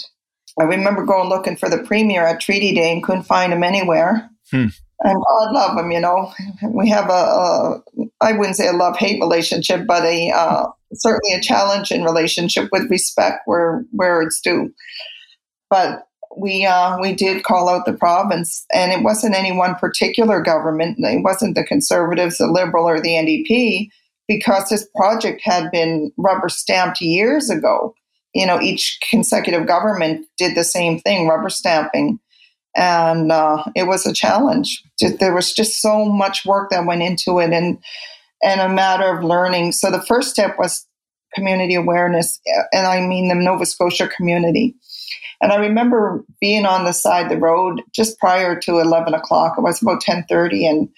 I 0.60 0.64
remember 0.64 1.06
going 1.06 1.30
looking 1.30 1.58
for 1.58 1.70
the 1.70 1.80
premier 1.80 2.24
at 2.24 2.40
Treaty 2.40 2.74
Day 2.76 2.94
and 2.94 3.04
couldn't 3.04 3.24
find 3.24 3.52
him 3.52 3.64
anywhere. 3.64 4.30
Hmm 4.52 4.68
and 5.02 5.24
God 5.24 5.52
love 5.54 5.78
him, 5.78 5.92
you 5.92 6.00
know. 6.00 6.32
We 6.64 6.90
have 6.90 7.10
a, 7.10 7.14
a 7.14 7.82
I 8.22 8.34
wouldn't 8.34 8.56
say 8.56 8.68
a 8.68 8.74
love 8.74 8.98
hate 8.98 9.22
relationship, 9.22 9.86
but 9.88 10.04
a 10.04 10.32
uh, 10.32 10.68
certainly 10.94 11.34
a 11.34 11.42
challenging 11.42 12.04
relationship 12.04 12.70
with 12.72 12.90
respect 12.90 13.42
where 13.46 13.86
where 13.92 14.22
it's 14.22 14.42
due. 14.42 14.74
But 15.70 16.08
we 16.38 16.66
uh, 16.66 16.98
we 17.00 17.14
did 17.14 17.44
call 17.44 17.70
out 17.70 17.86
the 17.86 17.94
province, 17.94 18.66
and 18.74 18.92
it 18.92 19.04
wasn't 19.04 19.36
any 19.36 19.52
one 19.52 19.76
particular 19.76 20.42
government. 20.42 20.98
It 21.00 21.24
wasn't 21.24 21.56
the 21.56 21.64
Conservatives, 21.64 22.38
the 22.38 22.48
Liberal, 22.48 22.88
or 22.88 23.02
the 23.02 23.10
NDP, 23.10 23.90
because 24.28 24.70
this 24.70 24.88
project 24.96 25.42
had 25.44 25.72
been 25.72 26.12
rubber 26.18 26.50
stamped 26.50 27.02
years 27.02 27.50
ago. 27.50 27.96
You 28.34 28.46
know, 28.46 28.62
each 28.62 29.00
consecutive 29.10 29.66
government 29.66 30.28
did 30.38 30.56
the 30.56 30.64
same 30.64 31.00
thing, 31.00 31.28
rubber 31.28 31.50
stamping 31.50 32.20
and 32.78 33.32
uh, 33.32 33.64
it 33.76 33.88
was 33.88 34.06
a 34.06 34.14
challenge. 34.14 34.84
There 35.02 35.34
was 35.34 35.52
just 35.52 35.82
so 35.82 36.06
much 36.06 36.46
work 36.46 36.70
that 36.70 36.86
went 36.86 37.02
into 37.02 37.40
it, 37.40 37.52
and 37.52 37.80
and 38.44 38.62
a 38.62 38.70
matter 38.70 39.06
of 39.06 39.24
learning. 39.24 39.72
So 39.72 39.90
the 39.90 40.02
first 40.02 40.30
step 40.30 40.58
was 40.60 40.86
community 41.34 41.74
awareness, 41.74 42.40
and 42.72 42.86
I 42.86 43.02
mean 43.02 43.28
the 43.28 43.36
Nova 43.36 43.66
Scotia 43.66 44.08
community. 44.08 44.76
And 45.42 45.52
I 45.52 45.58
remember 45.58 46.24
being 46.42 46.66
on 46.66 46.84
the 46.84 46.94
side 46.94 47.26
of 47.26 47.30
the 47.30 47.38
road 47.38 47.82
just 47.94 48.18
prior 48.20 48.60
to 48.62 48.80
eleven 48.80 49.14
o'clock. 49.14 49.56
It 49.58 49.62
was 49.62 49.82
about 49.82 50.02
ten 50.02 50.26
thirty, 50.28 50.66
and 50.66 50.90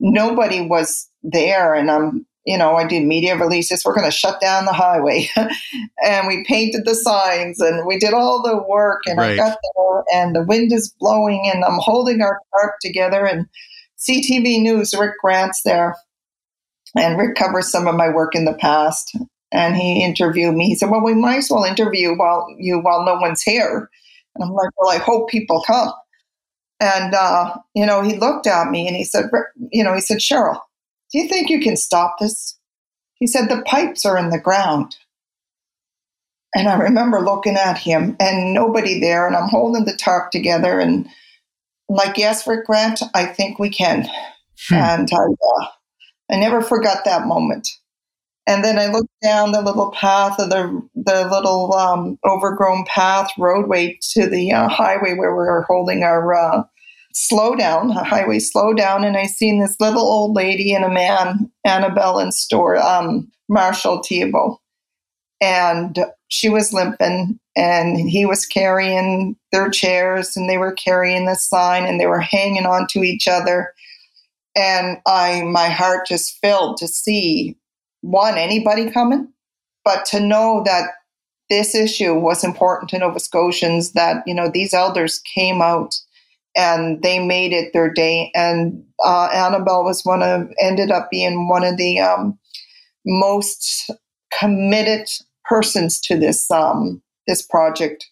nobody 0.00 0.66
was 0.66 1.08
there. 1.22 1.74
And 1.74 1.90
I'm 1.90 2.26
you 2.46 2.56
know, 2.56 2.76
I 2.76 2.86
did 2.86 3.04
media 3.04 3.36
releases. 3.36 3.84
We're 3.84 3.94
going 3.94 4.06
to 4.06 4.16
shut 4.16 4.40
down 4.40 4.64
the 4.64 4.72
highway. 4.72 5.28
and 6.02 6.28
we 6.28 6.44
painted 6.44 6.84
the 6.84 6.94
signs 6.94 7.60
and 7.60 7.84
we 7.86 7.98
did 7.98 8.14
all 8.14 8.40
the 8.40 8.62
work. 8.68 9.02
And 9.06 9.18
right. 9.18 9.32
I 9.32 9.36
got 9.36 9.58
there 9.76 10.04
and 10.14 10.34
the 10.34 10.44
wind 10.44 10.72
is 10.72 10.94
blowing 11.00 11.50
and 11.52 11.64
I'm 11.64 11.80
holding 11.80 12.22
our 12.22 12.40
tarp 12.54 12.74
together. 12.80 13.26
And 13.26 13.46
CTV 13.98 14.62
News, 14.62 14.94
Rick 14.98 15.14
Grant's 15.20 15.62
there. 15.64 15.96
And 16.96 17.18
Rick 17.18 17.34
covers 17.34 17.70
some 17.70 17.88
of 17.88 17.96
my 17.96 18.08
work 18.08 18.36
in 18.36 18.44
the 18.44 18.54
past. 18.54 19.16
And 19.56 19.74
he 19.74 20.04
interviewed 20.04 20.54
me. 20.54 20.66
He 20.68 20.74
said, 20.74 20.90
Well, 20.90 21.02
we 21.02 21.14
might 21.14 21.38
as 21.38 21.50
well 21.50 21.64
interview 21.64 22.14
while 22.14 22.46
you 22.58 22.78
while 22.78 23.04
no 23.04 23.14
one's 23.14 23.42
here. 23.42 23.90
And 24.34 24.44
I'm 24.44 24.52
like, 24.52 24.68
Well, 24.78 24.90
I 24.90 24.98
hope 24.98 25.30
people 25.30 25.64
come. 25.66 25.92
And 26.78 27.14
uh, 27.14 27.56
you 27.74 27.86
know, 27.86 28.02
he 28.02 28.18
looked 28.18 28.46
at 28.46 28.70
me 28.70 28.86
and 28.86 28.94
he 28.94 29.02
said, 29.02 29.30
you 29.72 29.82
know, 29.82 29.94
he 29.94 30.00
said, 30.02 30.18
Cheryl, 30.18 30.60
do 31.10 31.18
you 31.18 31.26
think 31.26 31.48
you 31.48 31.58
can 31.60 31.74
stop 31.74 32.16
this? 32.20 32.58
He 33.14 33.26
said, 33.26 33.48
The 33.48 33.62
pipes 33.62 34.04
are 34.04 34.18
in 34.18 34.28
the 34.28 34.38
ground. 34.38 34.94
And 36.54 36.68
I 36.68 36.76
remember 36.76 37.20
looking 37.20 37.56
at 37.56 37.78
him 37.78 38.14
and 38.20 38.52
nobody 38.52 39.00
there, 39.00 39.26
and 39.26 39.36
I'm 39.36 39.48
holding 39.48 39.86
the 39.86 39.96
tarp 39.96 40.30
together 40.32 40.78
and 40.78 41.06
I'm 41.88 41.96
like, 41.96 42.18
Yes, 42.18 42.46
Rick 42.46 42.66
Grant, 42.66 43.00
I 43.14 43.24
think 43.24 43.58
we 43.58 43.70
can. 43.70 44.06
Hmm. 44.68 44.74
And 44.74 45.08
I, 45.10 45.16
uh, 45.16 45.66
I 46.30 46.36
never 46.36 46.60
forgot 46.60 47.06
that 47.06 47.26
moment. 47.26 47.68
And 48.48 48.64
then 48.64 48.78
I 48.78 48.86
looked 48.86 49.12
down 49.22 49.52
the 49.52 49.60
little 49.60 49.90
path 49.90 50.38
of 50.38 50.50
the 50.50 50.80
the 50.94 51.28
little 51.28 51.74
um, 51.74 52.18
overgrown 52.24 52.84
path 52.86 53.30
roadway 53.38 53.98
to 54.12 54.28
the 54.28 54.52
uh, 54.52 54.68
highway 54.68 55.14
where 55.14 55.32
we 55.32 55.44
were 55.44 55.64
holding 55.68 56.04
our 56.04 56.32
uh, 56.34 56.62
slow 57.12 57.56
down, 57.56 57.90
a 57.90 58.04
highway 58.04 58.38
slowdown. 58.38 59.04
and 59.04 59.16
I 59.16 59.26
seen 59.26 59.60
this 59.60 59.76
little 59.80 60.02
old 60.02 60.36
lady 60.36 60.74
and 60.74 60.84
a 60.84 60.90
man, 60.90 61.50
Annabelle 61.64 62.18
and 62.18 62.32
store, 62.32 62.76
um, 62.76 63.32
Marshall 63.48 64.02
Thibault. 64.02 64.60
And 65.40 65.98
she 66.28 66.48
was 66.48 66.72
limping 66.72 67.38
and 67.56 67.98
he 67.98 68.26
was 68.26 68.46
carrying 68.46 69.36
their 69.50 69.70
chairs 69.70 70.36
and 70.36 70.48
they 70.48 70.58
were 70.58 70.72
carrying 70.72 71.26
the 71.26 71.34
sign 71.34 71.84
and 71.84 71.98
they 71.98 72.06
were 72.06 72.20
hanging 72.20 72.66
on 72.66 72.86
to 72.90 73.02
each 73.02 73.26
other. 73.26 73.72
And 74.54 74.98
I 75.06 75.42
my 75.42 75.68
heart 75.68 76.06
just 76.06 76.38
filled 76.40 76.76
to 76.78 76.88
see 76.88 77.56
one, 78.06 78.36
anybody 78.36 78.90
coming, 78.90 79.32
but 79.84 80.04
to 80.06 80.20
know 80.20 80.62
that 80.64 80.90
this 81.48 81.74
issue 81.74 82.14
was 82.14 82.42
important 82.42 82.90
to 82.90 82.98
Nova 82.98 83.20
Scotians, 83.20 83.92
that, 83.92 84.22
you 84.26 84.34
know, 84.34 84.50
these 84.52 84.74
elders 84.74 85.20
came 85.34 85.62
out 85.62 85.94
and 86.56 87.02
they 87.02 87.24
made 87.24 87.52
it 87.52 87.72
their 87.72 87.92
day. 87.92 88.32
And 88.34 88.82
uh, 89.04 89.28
Annabelle 89.32 89.84
was 89.84 90.04
one 90.04 90.22
of, 90.22 90.50
ended 90.60 90.90
up 90.90 91.10
being 91.10 91.48
one 91.48 91.64
of 91.64 91.76
the 91.76 92.00
um, 92.00 92.38
most 93.04 93.90
committed 94.38 95.08
persons 95.44 96.00
to 96.00 96.18
this 96.18 96.50
um, 96.50 97.02
this 97.26 97.42
project. 97.42 98.06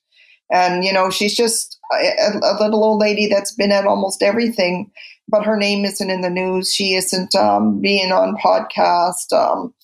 And 0.53 0.85
you 0.85 0.93
know, 0.93 1.11
she's 1.11 1.35
just 1.35 1.79
a, 1.93 2.39
a, 2.43 2.57
little 2.61 2.85
old 2.85 3.01
lady 3.01 3.27
that's 3.27 3.55
been 3.55 3.73
at 3.73 3.87
almost 3.87 4.23
everything, 4.23 4.91
but 5.29 5.45
her 5.45 5.57
name 5.57 5.85
isn't 5.85 6.11
in 6.11 6.21
the 6.21 6.31
news. 6.31 6.75
She 6.75 6.95
isn't 6.95 7.35
um, 7.35 7.81
being 7.81 8.13
on 8.13 8.37
podcast. 8.37 9.33
Um, 9.33 9.75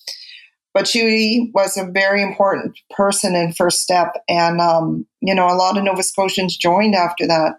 but 0.73 0.87
she 0.87 1.51
was 1.53 1.75
a 1.75 1.91
very 1.91 2.21
important 2.21 2.79
person 2.91 3.35
in 3.35 3.51
First 3.51 3.81
Step, 3.81 4.13
and 4.29 4.61
um, 4.61 5.05
you 5.19 5.35
know, 5.35 5.47
a 5.47 5.55
lot 5.55 5.77
of 5.77 5.83
Nova 5.83 6.01
Scotians 6.01 6.55
joined 6.55 6.95
after 6.95 7.27
that 7.27 7.55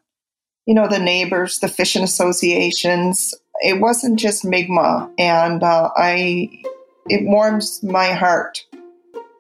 you 0.67 0.75
know, 0.75 0.89
the 0.89 0.99
neighbors, 0.99 1.59
the 1.59 1.69
fishing 1.69 2.03
associations. 2.03 3.35
It 3.61 3.81
wasn't 3.81 4.19
just 4.19 4.45
Mi'kmaq, 4.45 5.11
and 5.19 5.63
uh, 5.63 5.91
I. 5.97 6.51
It 7.09 7.27
warms 7.27 7.83
my 7.83 8.13
heart 8.13 8.65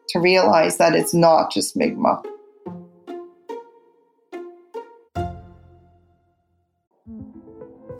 to 0.09 0.19
realize 0.19 0.79
that 0.79 0.97
it's 0.97 1.15
not 1.15 1.53
just 1.53 1.77
Mi'kmaq. 1.77 2.25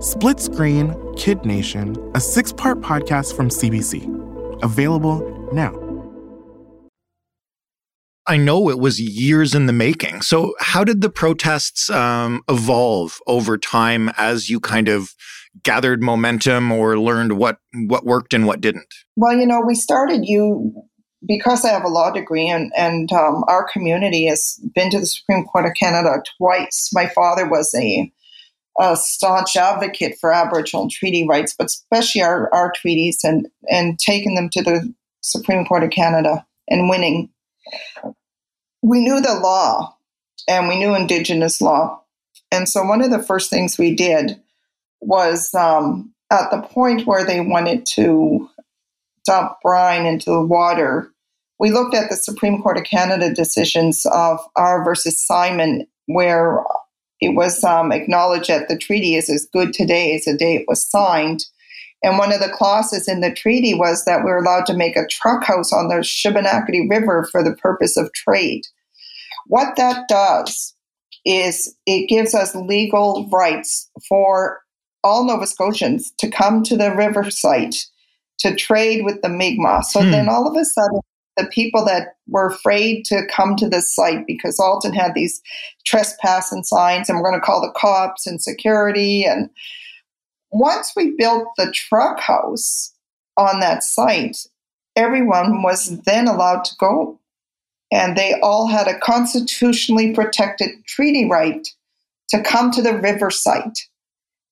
Split 0.00 0.38
Screen 0.40 0.94
Kid 1.16 1.44
Nation, 1.46 1.96
a 2.14 2.20
six 2.20 2.52
part 2.52 2.80
podcast 2.80 3.34
from 3.34 3.48
CBC. 3.48 4.62
Available 4.62 5.48
now. 5.52 5.74
I 8.26 8.36
know 8.36 8.68
it 8.68 8.78
was 8.78 9.00
years 9.00 9.54
in 9.54 9.66
the 9.66 9.72
making. 9.72 10.20
So, 10.22 10.54
how 10.58 10.84
did 10.84 11.00
the 11.00 11.08
protests 11.08 11.88
um, 11.88 12.42
evolve 12.48 13.18
over 13.26 13.56
time 13.56 14.10
as 14.18 14.50
you 14.50 14.60
kind 14.60 14.88
of 14.88 15.14
gathered 15.62 16.02
momentum 16.02 16.70
or 16.72 16.98
learned 16.98 17.38
what 17.38 17.58
what 17.86 18.04
worked 18.04 18.34
and 18.34 18.46
what 18.46 18.60
didn't? 18.60 18.92
Well, 19.16 19.36
you 19.36 19.46
know, 19.46 19.62
we 19.66 19.74
started 19.74 20.26
you 20.26 20.72
because 21.26 21.64
I 21.64 21.70
have 21.70 21.84
a 21.84 21.88
law 21.88 22.10
degree 22.10 22.48
and 22.48 22.72
and 22.76 23.10
um, 23.12 23.44
our 23.48 23.66
community 23.72 24.26
has 24.26 24.60
been 24.74 24.90
to 24.90 25.00
the 25.00 25.06
Supreme 25.06 25.44
Court 25.44 25.66
of 25.66 25.72
Canada 25.78 26.22
twice. 26.36 26.90
My 26.92 27.06
father 27.06 27.48
was 27.48 27.74
a, 27.74 28.12
a 28.78 28.96
staunch 28.96 29.56
advocate 29.56 30.18
for 30.20 30.32
Aboriginal 30.32 30.88
treaty 30.90 31.26
rights, 31.26 31.54
but 31.56 31.66
especially 31.66 32.22
our, 32.22 32.52
our 32.54 32.72
treaties 32.74 33.20
and 33.24 33.48
and 33.70 33.98
taking 33.98 34.34
them 34.34 34.48
to 34.50 34.62
the 34.62 34.94
Supreme 35.22 35.64
Court 35.64 35.82
of 35.82 35.90
Canada 35.90 36.46
and 36.68 36.88
winning. 36.88 37.30
We 38.82 39.00
knew 39.00 39.20
the 39.20 39.34
law 39.34 39.96
and 40.48 40.68
we 40.68 40.78
knew 40.78 40.94
Indigenous 40.94 41.60
law. 41.60 42.02
And 42.52 42.68
so 42.68 42.84
one 42.84 43.02
of 43.02 43.10
the 43.10 43.22
first 43.22 43.50
things 43.50 43.78
we 43.78 43.94
did 43.94 44.40
was 45.00 45.52
um, 45.54 46.14
at 46.30 46.50
the 46.50 46.62
point 46.62 47.06
where 47.06 47.24
they 47.24 47.40
wanted 47.40 47.86
to 47.94 48.48
dump 49.24 49.52
brine 49.62 50.06
into 50.06 50.30
the 50.30 50.44
water, 50.44 51.10
we 51.58 51.72
looked 51.72 51.94
at 51.94 52.10
the 52.10 52.16
Supreme 52.16 52.62
Court 52.62 52.78
of 52.78 52.84
Canada 52.84 53.32
decisions 53.32 54.06
of 54.06 54.38
R 54.54 54.84
versus 54.84 55.20
Simon, 55.20 55.86
where 56.06 56.62
it 57.20 57.34
was 57.34 57.62
um, 57.64 57.92
acknowledged 57.92 58.48
that 58.48 58.68
the 58.68 58.78
treaty 58.78 59.14
is 59.14 59.30
as 59.30 59.48
good 59.52 59.72
today 59.72 60.14
as 60.14 60.24
the 60.24 60.36
day 60.36 60.56
it 60.56 60.66
was 60.68 60.84
signed. 60.84 61.44
And 62.02 62.18
one 62.18 62.32
of 62.32 62.40
the 62.40 62.52
clauses 62.52 63.08
in 63.08 63.20
the 63.20 63.32
treaty 63.32 63.74
was 63.74 64.04
that 64.04 64.24
we 64.24 64.30
were 64.30 64.38
allowed 64.38 64.66
to 64.66 64.76
make 64.76 64.96
a 64.96 65.06
truck 65.10 65.44
house 65.44 65.72
on 65.72 65.88
the 65.88 65.96
Shubenacadie 65.96 66.90
River 66.90 67.26
for 67.32 67.42
the 67.42 67.56
purpose 67.56 67.96
of 67.96 68.12
trade. 68.12 68.62
What 69.46 69.76
that 69.76 70.08
does 70.08 70.74
is 71.24 71.74
it 71.86 72.08
gives 72.08 72.34
us 72.34 72.54
legal 72.54 73.28
rights 73.32 73.90
for 74.08 74.60
all 75.02 75.24
Nova 75.24 75.46
Scotians 75.46 76.12
to 76.18 76.30
come 76.30 76.62
to 76.64 76.76
the 76.76 76.94
river 76.94 77.30
site 77.30 77.86
to 78.38 78.54
trade 78.54 79.04
with 79.04 79.22
the 79.22 79.28
Mi'kmaq. 79.28 79.84
So 79.84 80.02
hmm. 80.02 80.10
then 80.10 80.28
all 80.28 80.46
of 80.46 80.56
a 80.56 80.64
sudden, 80.64 81.00
the 81.36 81.46
people 81.46 81.84
that 81.84 82.16
were 82.28 82.48
afraid 82.48 83.04
to 83.06 83.26
come 83.30 83.56
to 83.56 83.68
the 83.68 83.82
site 83.82 84.26
because 84.26 84.58
Alton 84.58 84.94
had 84.94 85.14
these 85.14 85.40
trespassing 85.84 86.64
signs 86.64 87.08
and 87.08 87.18
we're 87.18 87.30
going 87.30 87.40
to 87.40 87.44
call 87.44 87.60
the 87.60 87.78
cops 87.78 88.26
and 88.26 88.42
security. 88.42 89.24
And 89.24 89.50
once 90.50 90.92
we 90.96 91.14
built 91.16 91.48
the 91.56 91.72
truck 91.72 92.20
house 92.20 92.92
on 93.36 93.60
that 93.60 93.82
site, 93.82 94.38
everyone 94.96 95.62
was 95.62 96.00
then 96.02 96.26
allowed 96.26 96.64
to 96.64 96.76
go. 96.78 97.20
And 97.92 98.16
they 98.16 98.34
all 98.42 98.66
had 98.66 98.88
a 98.88 98.98
constitutionally 98.98 100.12
protected 100.12 100.70
treaty 100.86 101.28
right 101.30 101.68
to 102.30 102.42
come 102.42 102.70
to 102.72 102.82
the 102.82 102.98
river 102.98 103.30
site 103.30 103.86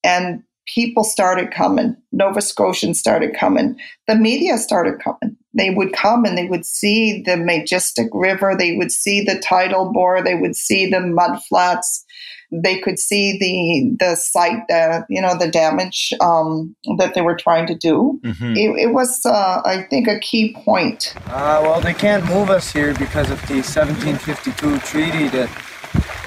and 0.05 0.45
people 0.67 1.05
started 1.05 1.51
coming. 1.51 1.97
Nova 2.13 2.41
Scotians 2.41 2.99
started 2.99 3.35
coming. 3.39 3.79
The 4.07 4.17
media 4.17 4.59
started 4.59 5.01
coming. 5.01 5.37
They 5.53 5.71
would 5.71 5.93
come 5.93 6.25
and 6.25 6.37
they 6.37 6.47
would 6.47 6.67
see 6.67 7.23
the 7.23 7.37
majestic 7.37 8.09
river. 8.13 8.55
They 8.59 8.77
would 8.77 8.91
see 8.91 9.23
the 9.23 9.39
tidal 9.39 9.93
bore. 9.93 10.23
They 10.23 10.35
would 10.35 10.57
see 10.57 10.89
the 10.89 11.01
mud 11.01 11.43
flats. 11.45 12.05
They 12.51 12.79
could 12.79 12.99
see 12.99 13.39
the 13.39 14.05
the 14.05 14.17
site, 14.17 14.63
the 14.69 15.05
you 15.09 15.21
know, 15.21 15.37
the 15.37 15.49
damage 15.49 16.13
um, 16.21 16.77
that 16.99 17.15
they 17.15 17.21
were 17.21 17.37
trying 17.37 17.67
to 17.67 17.75
do. 17.75 18.21
Mm-hmm. 18.23 18.57
It, 18.57 18.83
it, 18.83 18.93
was, 18.93 19.25
uh, 19.27 19.61
I 19.65 19.83
think, 19.91 20.07
a 20.07 20.21
key 20.21 20.55
point. 20.65 21.15
Uh, 21.27 21.61
well, 21.63 21.81
they 21.81 21.95
can't 21.95 22.25
move 22.27 22.51
us 22.51 22.73
here 22.73 22.95
because 22.95 23.31
of 23.31 23.41
the 23.49 23.55
1752 23.55 24.79
treaty 24.81 25.29
that 25.29 25.51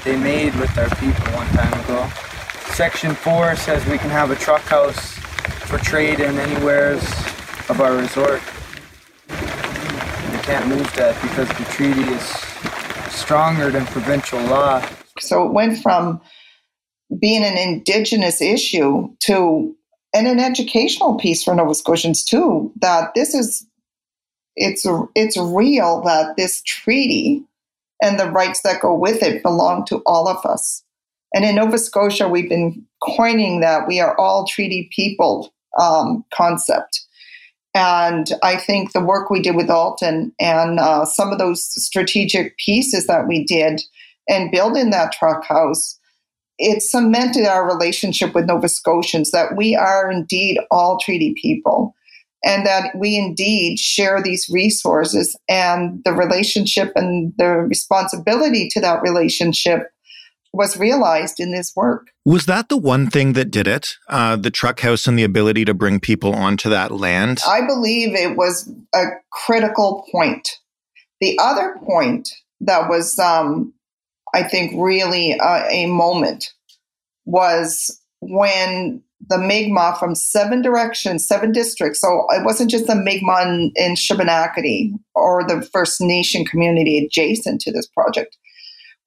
they 0.04 0.18
made 0.18 0.54
with 0.56 0.78
our 0.78 0.90
people 0.96 1.26
one 1.34 1.48
time 1.50 1.74
ago. 1.86 2.27
Section 2.74 3.16
4 3.16 3.56
says 3.56 3.86
we 3.88 3.98
can 3.98 4.10
have 4.10 4.32
a 4.32 4.36
truck 4.36 4.62
house 4.62 5.18
for 5.68 5.78
trade 5.80 6.20
in 6.20 6.38
anywheres 6.38 7.04
of 7.70 7.82
our 7.82 7.96
resort. 7.96 8.42
We 9.30 10.38
can't 10.44 10.68
move 10.68 10.94
that 10.96 11.20
because 11.22 11.48
the 11.50 11.66
treaty 11.72 12.02
is 12.02 12.48
stronger 13.14 13.70
than 13.72 13.86
provincial 13.88 14.40
law. 14.42 14.88
So 15.20 15.46
it 15.46 15.54
went 15.54 15.82
from 15.82 16.22
being 17.20 17.44
an 17.44 17.58
indigenous 17.58 18.42
issue 18.42 19.10
to 19.22 19.76
and 20.14 20.28
an 20.28 20.40
educational 20.40 21.16
piece 21.16 21.44
for 21.44 21.54
Nova 21.54 21.76
Scotians 21.76 22.24
too 22.24 22.72
that 22.80 23.14
this 23.16 23.34
is 23.34 23.66
it's 24.56 24.86
it's 25.16 25.38
real 25.38 26.02
that 26.02 26.36
this 26.38 26.62
treaty 26.64 27.44
and 28.02 28.20
the 28.20 28.30
rights 28.30 28.62
that 28.62 28.82
go 28.82 28.96
with 28.96 29.22
it 29.24 29.44
belong 29.44 29.86
to 29.86 29.98
all 30.06 30.28
of 30.28 30.46
us. 30.46 30.84
And 31.34 31.44
in 31.46 31.56
Nova 31.56 31.78
Scotia, 31.78 32.28
we've 32.28 32.50
been 32.50 32.86
coining 33.02 33.60
that 33.62 33.88
we 33.88 34.00
are 34.00 34.18
all 34.18 34.46
treaty 34.48 34.90
people 34.96 35.54
um, 35.80 36.24
concept. 36.34 37.06
And 37.74 38.32
I 38.42 38.58
think 38.58 38.92
the 38.92 39.04
work 39.04 39.30
we 39.30 39.42
did 39.42 39.56
with 39.56 39.70
Alton 39.70 40.34
and 40.40 40.80
uh, 40.80 41.06
some 41.06 41.32
of 41.32 41.38
those 41.38 41.64
strategic 41.84 42.58
pieces 42.58 43.06
that 43.08 43.28
we 43.28 43.44
did 43.44 43.84
and 44.28 44.52
building 44.52 44.90
that 44.90 45.12
truck 45.12 45.46
house, 45.46 46.00
it 46.58 46.82
cemented 46.82 47.46
our 47.46 47.68
relationship 47.68 48.34
with 48.34 48.46
Nova 48.46 48.68
Scotians 48.68 49.30
that 49.32 49.56
we 49.56 49.76
are 49.76 50.10
indeed 50.10 50.60
all 50.72 50.98
treaty 50.98 51.36
people 51.40 51.94
and 52.44 52.66
that 52.66 52.96
we 52.96 53.16
indeed 53.16 53.78
share 53.78 54.22
these 54.24 54.50
resources 54.50 55.36
and 55.48 56.02
the 56.04 56.14
relationship 56.14 56.92
and 56.96 57.34
the 57.38 57.48
responsibility 57.48 58.68
to 58.72 58.80
that 58.82 59.02
relationship 59.02 59.92
was 60.58 60.78
realized 60.78 61.40
in 61.40 61.52
this 61.52 61.74
work. 61.76 62.08
Was 62.26 62.48
that 62.48 62.68
the 62.68 62.78
one 62.78 63.10
thing 63.10 63.34
that 63.34 63.52
did 63.52 63.68
it? 63.68 63.88
Uh, 64.10 64.36
the 64.36 64.50
truck 64.50 64.80
house 64.80 65.08
and 65.08 65.18
the 65.18 65.24
ability 65.24 65.64
to 65.66 65.74
bring 65.74 66.00
people 66.00 66.34
onto 66.34 66.70
that 66.70 66.92
land? 66.92 67.40
I 67.48 67.66
believe 67.66 68.16
it 68.16 68.36
was 68.36 68.70
a 68.94 69.06
critical 69.32 70.06
point. 70.12 70.50
The 71.22 71.38
other 71.40 71.76
point 71.86 72.30
that 72.62 72.90
was, 72.90 73.18
um, 73.20 73.74
I 74.34 74.44
think, 74.44 74.74
really 74.76 75.34
a, 75.34 75.68
a 75.70 75.86
moment 75.86 76.52
was 77.26 78.02
when 78.20 79.04
the 79.30 79.38
Mi'kmaq 79.38 80.00
from 80.00 80.16
seven 80.16 80.62
directions, 80.62 81.28
seven 81.28 81.52
districts. 81.52 82.02
So 82.02 82.26
it 82.30 82.46
wasn't 82.46 82.72
just 82.72 82.88
the 82.88 82.96
Mi'kmaq 82.96 83.46
in, 83.46 83.72
in 83.76 83.94
Shubenacadie 83.94 84.92
or 85.14 85.44
the 85.48 85.62
First 85.74 86.02
Nation 86.02 86.46
community 86.46 87.06
adjacent 87.06 87.62
to 87.62 87.72
this 87.72 87.88
project 87.88 88.38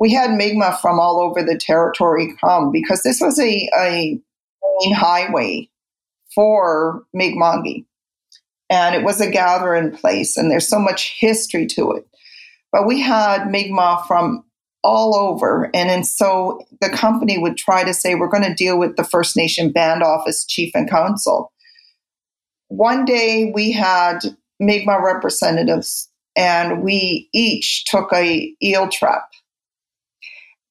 we 0.01 0.13
had 0.13 0.31
Mi'kmaq 0.31 0.81
from 0.81 0.99
all 0.99 1.21
over 1.21 1.43
the 1.43 1.59
territory 1.59 2.35
come 2.41 2.73
because 2.73 3.03
this 3.03 3.21
was 3.21 3.39
a, 3.39 3.69
a 3.79 4.19
main 4.81 4.95
highway 4.95 5.69
for 6.35 7.05
Mi'kmaq. 7.15 7.85
And 8.71 8.95
it 8.95 9.05
was 9.05 9.21
a 9.21 9.31
gathering 9.31 9.91
place, 9.91 10.37
and 10.37 10.51
there's 10.51 10.69
so 10.69 10.79
much 10.79 11.17
history 11.19 11.67
to 11.67 11.93
it. 11.93 12.07
But 12.73 12.87
we 12.87 13.01
had 13.01 13.51
Mi'kmaq 13.51 14.07
from 14.07 14.45
all 14.83 15.15
over. 15.15 15.65
And, 15.75 15.91
and 15.91 16.07
so 16.07 16.65
the 16.81 16.89
company 16.89 17.37
would 17.37 17.59
try 17.59 17.85
to 17.85 17.93
say, 17.93 18.15
we're 18.15 18.29
going 18.29 18.45
to 18.45 18.55
deal 18.55 18.79
with 18.79 18.97
the 18.97 19.05
First 19.05 19.37
Nation 19.37 19.71
Band 19.71 20.03
Office 20.03 20.47
Chief 20.47 20.71
and 20.75 20.89
Council. 20.89 21.53
One 22.69 23.05
day 23.05 23.51
we 23.53 23.73
had 23.73 24.21
Mi'kmaq 24.61 25.03
representatives, 25.03 26.09
and 26.37 26.83
we 26.83 27.29
each 27.35 27.85
took 27.85 28.13
a 28.15 28.55
eel 28.63 28.89
trap 28.89 29.25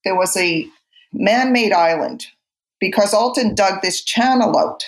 there 0.10 0.16
was 0.16 0.36
a 0.38 0.68
man 1.14 1.54
made 1.54 1.72
island 1.72 2.26
because 2.80 3.14
Alton 3.14 3.54
dug 3.54 3.84
this 3.84 4.04
channel 4.04 4.58
out. 4.58 4.84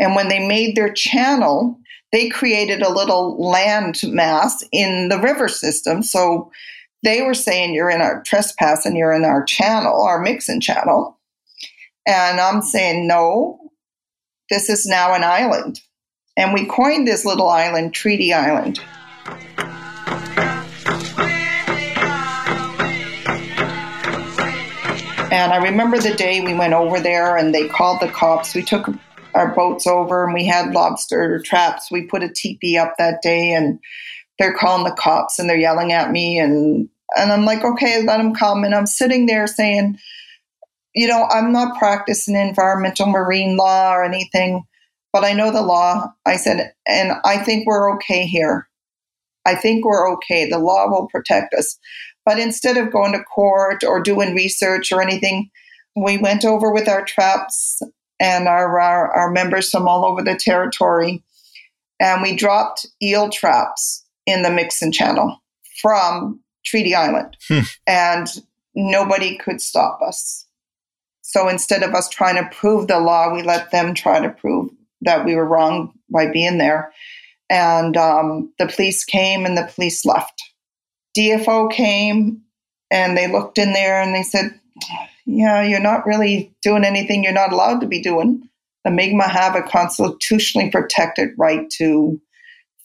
And 0.00 0.16
when 0.16 0.26
they 0.26 0.44
made 0.44 0.74
their 0.74 0.92
channel, 0.92 1.78
they 2.10 2.28
created 2.28 2.82
a 2.82 2.92
little 2.92 3.40
land 3.40 4.00
mass 4.04 4.64
in 4.72 5.10
the 5.10 5.20
river 5.20 5.46
system. 5.46 6.02
So 6.02 6.50
they 7.04 7.22
were 7.22 7.34
saying, 7.34 7.72
You're 7.72 7.88
in 7.88 8.00
our 8.00 8.20
trespass 8.24 8.84
and 8.84 8.96
you're 8.96 9.12
in 9.12 9.24
our 9.24 9.44
channel, 9.44 10.02
our 10.02 10.20
mixing 10.20 10.60
channel. 10.60 11.20
And 12.04 12.40
I'm 12.40 12.60
saying, 12.60 13.06
No, 13.06 13.60
this 14.50 14.68
is 14.68 14.86
now 14.86 15.14
an 15.14 15.22
island. 15.22 15.80
And 16.36 16.52
we 16.52 16.66
coined 16.66 17.06
this 17.06 17.24
little 17.24 17.48
island 17.48 17.94
Treaty 17.94 18.32
Island. 18.32 18.80
And 25.34 25.52
I 25.52 25.56
remember 25.56 25.98
the 25.98 26.14
day 26.14 26.40
we 26.40 26.54
went 26.54 26.74
over 26.74 27.00
there 27.00 27.36
and 27.36 27.52
they 27.52 27.66
called 27.66 28.00
the 28.00 28.06
cops. 28.06 28.54
We 28.54 28.62
took 28.62 28.88
our 29.34 29.52
boats 29.52 29.84
over 29.84 30.24
and 30.24 30.32
we 30.32 30.46
had 30.46 30.72
lobster 30.72 31.40
traps. 31.40 31.90
We 31.90 32.02
put 32.06 32.22
a 32.22 32.28
teepee 32.28 32.78
up 32.78 32.94
that 32.98 33.20
day 33.20 33.52
and 33.52 33.80
they're 34.38 34.56
calling 34.56 34.84
the 34.84 34.94
cops 34.96 35.40
and 35.40 35.50
they're 35.50 35.56
yelling 35.58 35.90
at 35.90 36.12
me 36.12 36.38
and 36.38 36.88
and 37.16 37.32
I'm 37.32 37.44
like, 37.44 37.64
okay, 37.64 38.04
let 38.04 38.18
them 38.18 38.32
come. 38.32 38.62
And 38.62 38.76
I'm 38.76 38.86
sitting 38.86 39.26
there 39.26 39.48
saying, 39.48 39.98
you 40.94 41.08
know, 41.08 41.26
I'm 41.28 41.52
not 41.52 41.78
practicing 41.80 42.36
environmental 42.36 43.06
marine 43.06 43.56
law 43.56 43.92
or 43.92 44.04
anything, 44.04 44.62
but 45.12 45.24
I 45.24 45.32
know 45.32 45.50
the 45.50 45.62
law. 45.62 46.12
I 46.24 46.36
said, 46.36 46.72
and 46.86 47.12
I 47.24 47.38
think 47.38 47.66
we're 47.66 47.92
okay 47.96 48.24
here. 48.24 48.68
I 49.44 49.56
think 49.56 49.84
we're 49.84 50.12
okay. 50.12 50.48
The 50.48 50.60
law 50.60 50.88
will 50.88 51.08
protect 51.08 51.54
us. 51.54 51.76
But 52.24 52.38
instead 52.38 52.76
of 52.76 52.92
going 52.92 53.12
to 53.12 53.22
court 53.22 53.84
or 53.84 54.00
doing 54.00 54.34
research 54.34 54.92
or 54.92 55.02
anything, 55.02 55.50
we 55.94 56.18
went 56.18 56.44
over 56.44 56.72
with 56.72 56.88
our 56.88 57.04
traps 57.04 57.80
and 58.18 58.48
our, 58.48 58.80
our, 58.80 59.12
our 59.12 59.30
members 59.30 59.70
from 59.70 59.86
all 59.88 60.04
over 60.04 60.22
the 60.22 60.36
territory, 60.36 61.22
and 62.00 62.22
we 62.22 62.34
dropped 62.34 62.86
eel 63.02 63.28
traps 63.28 64.04
in 64.26 64.42
the 64.42 64.50
Mixing 64.50 64.92
Channel 64.92 65.42
from 65.82 66.40
Treaty 66.64 66.94
Island, 66.94 67.36
Hmm. 67.48 67.60
and 67.86 68.26
nobody 68.74 69.36
could 69.36 69.60
stop 69.60 70.00
us. 70.00 70.46
So 71.20 71.48
instead 71.48 71.82
of 71.82 71.94
us 71.94 72.08
trying 72.08 72.36
to 72.36 72.48
prove 72.56 72.86
the 72.86 73.00
law, 73.00 73.32
we 73.32 73.42
let 73.42 73.70
them 73.70 73.94
try 73.94 74.20
to 74.20 74.30
prove 74.30 74.70
that 75.02 75.24
we 75.24 75.34
were 75.34 75.44
wrong 75.44 75.92
by 76.10 76.30
being 76.30 76.58
there. 76.58 76.92
And 77.50 77.96
um, 77.96 78.52
the 78.58 78.66
police 78.66 79.04
came 79.04 79.44
and 79.44 79.56
the 79.56 79.70
police 79.74 80.04
left. 80.04 80.42
DFO 81.16 81.70
came 81.70 82.42
and 82.90 83.16
they 83.16 83.30
looked 83.30 83.58
in 83.58 83.72
there 83.72 84.00
and 84.00 84.14
they 84.14 84.22
said, 84.22 84.58
Yeah, 85.26 85.62
you're 85.62 85.80
not 85.80 86.06
really 86.06 86.54
doing 86.62 86.84
anything 86.84 87.24
you're 87.24 87.32
not 87.32 87.52
allowed 87.52 87.80
to 87.80 87.86
be 87.86 88.02
doing. 88.02 88.48
The 88.84 88.90
Mi'kmaq 88.90 89.30
have 89.30 89.56
a 89.56 89.62
constitutionally 89.62 90.70
protected 90.70 91.30
right 91.38 91.68
to 91.78 92.20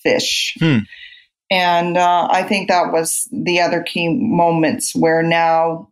fish. 0.02 0.56
Hmm. 0.60 0.80
And 1.52 1.98
uh, 1.98 2.28
I 2.32 2.44
think 2.44 2.70
that 2.70 2.92
was 2.92 3.28
the 3.32 3.60
other 3.60 3.82
key 3.82 4.08
moments 4.10 4.96
where 4.96 5.24
now, 5.24 5.90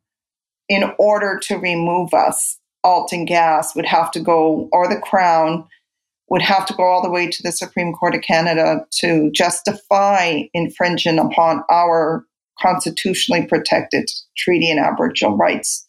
in 0.69 0.91
order 0.99 1.39
to 1.43 1.57
remove 1.57 2.13
us, 2.13 2.59
Alton 2.83 3.25
Gas 3.25 3.75
would 3.75 3.85
have 3.85 4.11
to 4.11 4.19
go, 4.19 4.69
or 4.71 4.87
the 4.87 4.99
Crown 4.99 5.67
would 6.29 6.41
have 6.41 6.65
to 6.65 6.73
go 6.73 6.83
all 6.83 7.01
the 7.01 7.09
way 7.09 7.27
to 7.27 7.43
the 7.43 7.51
Supreme 7.51 7.93
Court 7.93 8.15
of 8.15 8.21
Canada 8.21 8.85
to 8.99 9.31
justify 9.31 10.43
infringing 10.53 11.19
upon 11.19 11.63
our 11.69 12.25
constitutionally 12.59 13.45
protected 13.45 14.09
treaty 14.37 14.69
and 14.69 14.79
Aboriginal 14.79 15.37
rights 15.37 15.85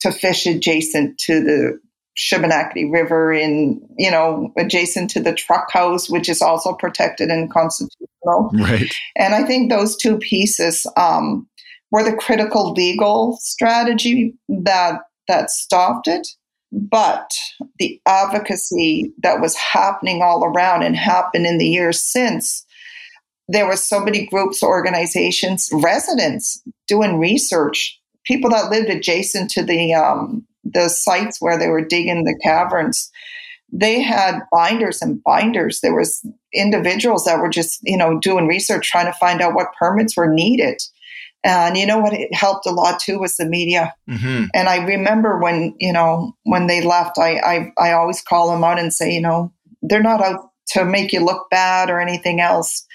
to 0.00 0.12
fish 0.12 0.46
adjacent 0.46 1.18
to 1.18 1.42
the 1.42 1.80
Shubenacadie 2.16 2.92
River 2.92 3.32
in, 3.32 3.80
you 3.96 4.10
know, 4.10 4.52
adjacent 4.56 5.10
to 5.10 5.20
the 5.20 5.32
truck 5.32 5.70
house, 5.72 6.10
which 6.10 6.28
is 6.28 6.42
also 6.42 6.72
protected 6.72 7.30
and 7.30 7.50
constitutional. 7.50 8.50
Right. 8.54 8.92
And 9.16 9.34
I 9.34 9.44
think 9.44 9.70
those 9.70 9.96
two 9.96 10.18
pieces 10.18 10.84
um, 10.96 11.48
were 11.92 12.02
the 12.02 12.16
critical 12.16 12.72
legal 12.72 13.38
strategy 13.40 14.34
that 14.48 15.00
that 15.28 15.50
stopped 15.50 16.08
it. 16.08 16.26
But 16.70 17.30
the 17.78 18.00
advocacy 18.06 19.12
that 19.22 19.40
was 19.40 19.56
happening 19.56 20.22
all 20.22 20.44
around 20.44 20.82
and 20.82 20.96
happened 20.96 21.46
in 21.46 21.58
the 21.58 21.68
years 21.68 22.02
since, 22.02 22.66
there 23.48 23.66
were 23.66 23.76
so 23.76 24.00
many 24.00 24.26
groups, 24.26 24.62
organizations, 24.62 25.70
residents 25.72 26.62
doing 26.86 27.18
research, 27.18 27.98
people 28.24 28.50
that 28.50 28.70
lived 28.70 28.90
adjacent 28.90 29.50
to 29.50 29.62
the 29.62 29.94
um, 29.94 30.46
the 30.64 30.88
sites 30.88 31.40
where 31.40 31.58
they 31.58 31.68
were 31.68 31.84
digging 31.84 32.24
the 32.24 32.38
caverns. 32.42 33.10
They 33.72 34.00
had 34.00 34.40
binders 34.52 35.00
and 35.00 35.22
binders. 35.22 35.80
There 35.80 35.94
was 35.94 36.24
individuals 36.54 37.24
that 37.24 37.38
were 37.38 37.48
just, 37.48 37.80
you 37.82 37.96
know, 37.96 38.18
doing 38.18 38.46
research, 38.46 38.90
trying 38.90 39.06
to 39.06 39.18
find 39.18 39.40
out 39.40 39.54
what 39.54 39.74
permits 39.78 40.16
were 40.16 40.32
needed. 40.32 40.80
And 41.44 41.76
you 41.76 41.86
know 41.86 41.98
what? 41.98 42.12
It 42.12 42.34
helped 42.34 42.66
a 42.66 42.70
lot 42.70 43.00
too 43.00 43.18
was 43.18 43.36
the 43.36 43.46
media. 43.46 43.94
Mm-hmm. 44.10 44.46
And 44.54 44.68
I 44.68 44.84
remember 44.84 45.38
when 45.38 45.74
you 45.78 45.92
know 45.92 46.34
when 46.44 46.66
they 46.66 46.82
left, 46.82 47.18
I, 47.18 47.38
I 47.38 47.72
I 47.78 47.92
always 47.92 48.20
call 48.20 48.50
them 48.50 48.64
out 48.64 48.78
and 48.78 48.92
say, 48.92 49.12
you 49.12 49.20
know, 49.20 49.52
they're 49.82 50.02
not 50.02 50.20
out 50.20 50.50
to 50.70 50.84
make 50.84 51.12
you 51.12 51.20
look 51.20 51.48
bad 51.50 51.90
or 51.90 52.00
anything 52.00 52.40
else. 52.40 52.86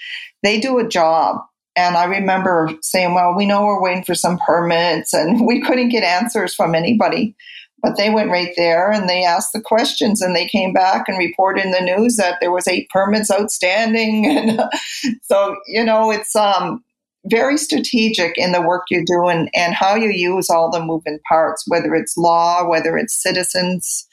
They 0.42 0.60
do 0.60 0.78
a 0.78 0.88
job. 0.88 1.38
And 1.76 1.96
I 1.96 2.04
remember 2.04 2.70
saying, 2.82 3.14
well, 3.14 3.34
we 3.34 3.46
know 3.46 3.64
we're 3.64 3.82
waiting 3.82 4.04
for 4.04 4.14
some 4.14 4.38
permits, 4.38 5.12
and 5.12 5.44
we 5.46 5.60
couldn't 5.60 5.88
get 5.88 6.04
answers 6.04 6.54
from 6.54 6.74
anybody. 6.74 7.34
But 7.82 7.98
they 7.98 8.08
went 8.08 8.30
right 8.30 8.54
there 8.56 8.90
and 8.90 9.10
they 9.10 9.24
asked 9.24 9.52
the 9.52 9.60
questions, 9.60 10.22
and 10.22 10.34
they 10.34 10.46
came 10.48 10.72
back 10.72 11.06
and 11.08 11.18
reported 11.18 11.64
in 11.64 11.70
the 11.70 11.80
news 11.80 12.16
that 12.16 12.38
there 12.40 12.52
was 12.52 12.68
eight 12.68 12.88
permits 12.90 13.30
outstanding. 13.30 14.24
And 15.04 15.20
so, 15.22 15.56
you 15.66 15.84
know, 15.84 16.10
it's 16.10 16.34
um, 16.34 16.82
very 17.26 17.56
strategic 17.56 18.36
in 18.36 18.52
the 18.52 18.62
work 18.62 18.84
you're 18.90 19.04
doing 19.06 19.48
and 19.54 19.74
how 19.74 19.94
you 19.94 20.10
use 20.10 20.50
all 20.50 20.70
the 20.70 20.84
moving 20.84 21.18
parts, 21.28 21.64
whether 21.66 21.94
it's 21.94 22.16
law, 22.16 22.68
whether 22.68 22.96
it's 22.96 23.20
citizens, 23.20 24.06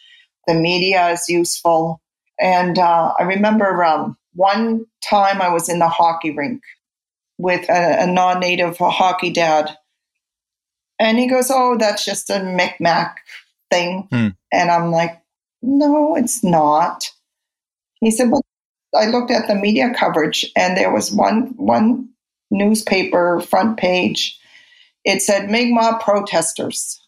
the 0.48 0.54
media 0.54 1.10
is 1.10 1.28
useful. 1.28 2.02
And 2.40 2.80
uh, 2.80 3.14
I 3.20 3.24
remember 3.24 3.84
um, 3.84 4.18
one 4.34 4.86
time 5.04 5.42
I 5.42 5.50
was 5.50 5.70
in 5.70 5.80
the 5.80 5.90
hockey 5.90 6.32
rink 6.32 6.62
with 7.38 7.70
a, 7.70 8.04
a 8.04 8.08
non 8.08 8.40
native 8.40 8.78
hockey 8.78 9.32
dad. 9.32 9.76
And 11.00 11.18
he 11.18 11.28
goes, 11.28 11.52
Oh, 11.52 11.76
that's 11.78 12.06
just 12.06 12.30
a 12.30 12.40
Micmac 12.40 13.18
thing. 13.70 14.08
Hmm. 14.12 14.28
And 14.54 14.72
I'm 14.72 14.92
like, 14.92 15.22
No, 15.62 16.16
it's 16.16 16.44
not. 16.44 17.12
He 18.00 18.10
said, 18.10 18.32
But 18.32 18.42
I 18.96 19.08
looked 19.08 19.32
at 19.32 19.48
the 19.48 19.56
media 19.56 19.94
coverage 19.96 20.50
and 20.56 20.78
there 20.78 20.94
was 20.94 21.12
one 21.12 21.54
one 21.58 22.10
newspaper 22.52 23.40
front 23.42 23.78
page. 23.78 24.38
It 25.04 25.22
said 25.22 25.50
Mi'kmaq 25.50 26.02
protesters. 26.02 27.00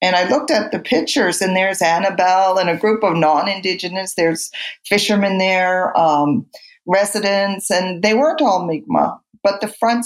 And 0.00 0.16
I 0.16 0.28
looked 0.28 0.50
at 0.50 0.72
the 0.72 0.80
pictures, 0.80 1.40
and 1.40 1.56
there's 1.56 1.80
Annabelle 1.80 2.58
and 2.58 2.68
a 2.68 2.76
group 2.76 3.04
of 3.04 3.16
non 3.16 3.48
Indigenous. 3.48 4.14
There's 4.14 4.50
fishermen 4.84 5.38
there, 5.38 5.96
um, 5.98 6.46
residents, 6.86 7.70
and 7.70 8.02
they 8.02 8.14
weren't 8.14 8.42
all 8.42 8.66
Mi'kmaq. 8.66 9.18
But 9.42 9.60
the 9.60 9.68
front 9.68 10.04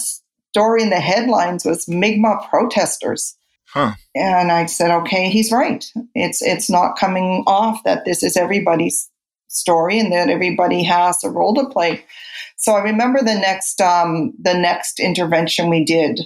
story 0.52 0.82
in 0.82 0.90
the 0.90 1.00
headlines 1.00 1.64
was 1.64 1.88
Mi'kmaq 1.88 2.48
protesters. 2.48 3.36
Huh. 3.68 3.92
And 4.14 4.52
I 4.52 4.66
said, 4.66 4.90
okay, 4.90 5.28
he's 5.28 5.50
right. 5.50 5.84
It's 6.14 6.40
it's 6.40 6.70
not 6.70 6.96
coming 6.96 7.42
off 7.46 7.82
that 7.84 8.04
this 8.04 8.22
is 8.22 8.36
everybody's 8.36 9.10
story 9.48 9.98
and 9.98 10.12
that 10.12 10.28
everybody 10.28 10.82
has 10.82 11.22
a 11.24 11.30
role 11.30 11.54
to 11.54 11.68
play. 11.68 12.04
So 12.66 12.74
I 12.74 12.82
remember 12.82 13.20
the 13.22 13.36
next 13.36 13.80
um, 13.80 14.32
the 14.42 14.52
next 14.52 14.98
intervention 14.98 15.70
we 15.70 15.84
did. 15.84 16.22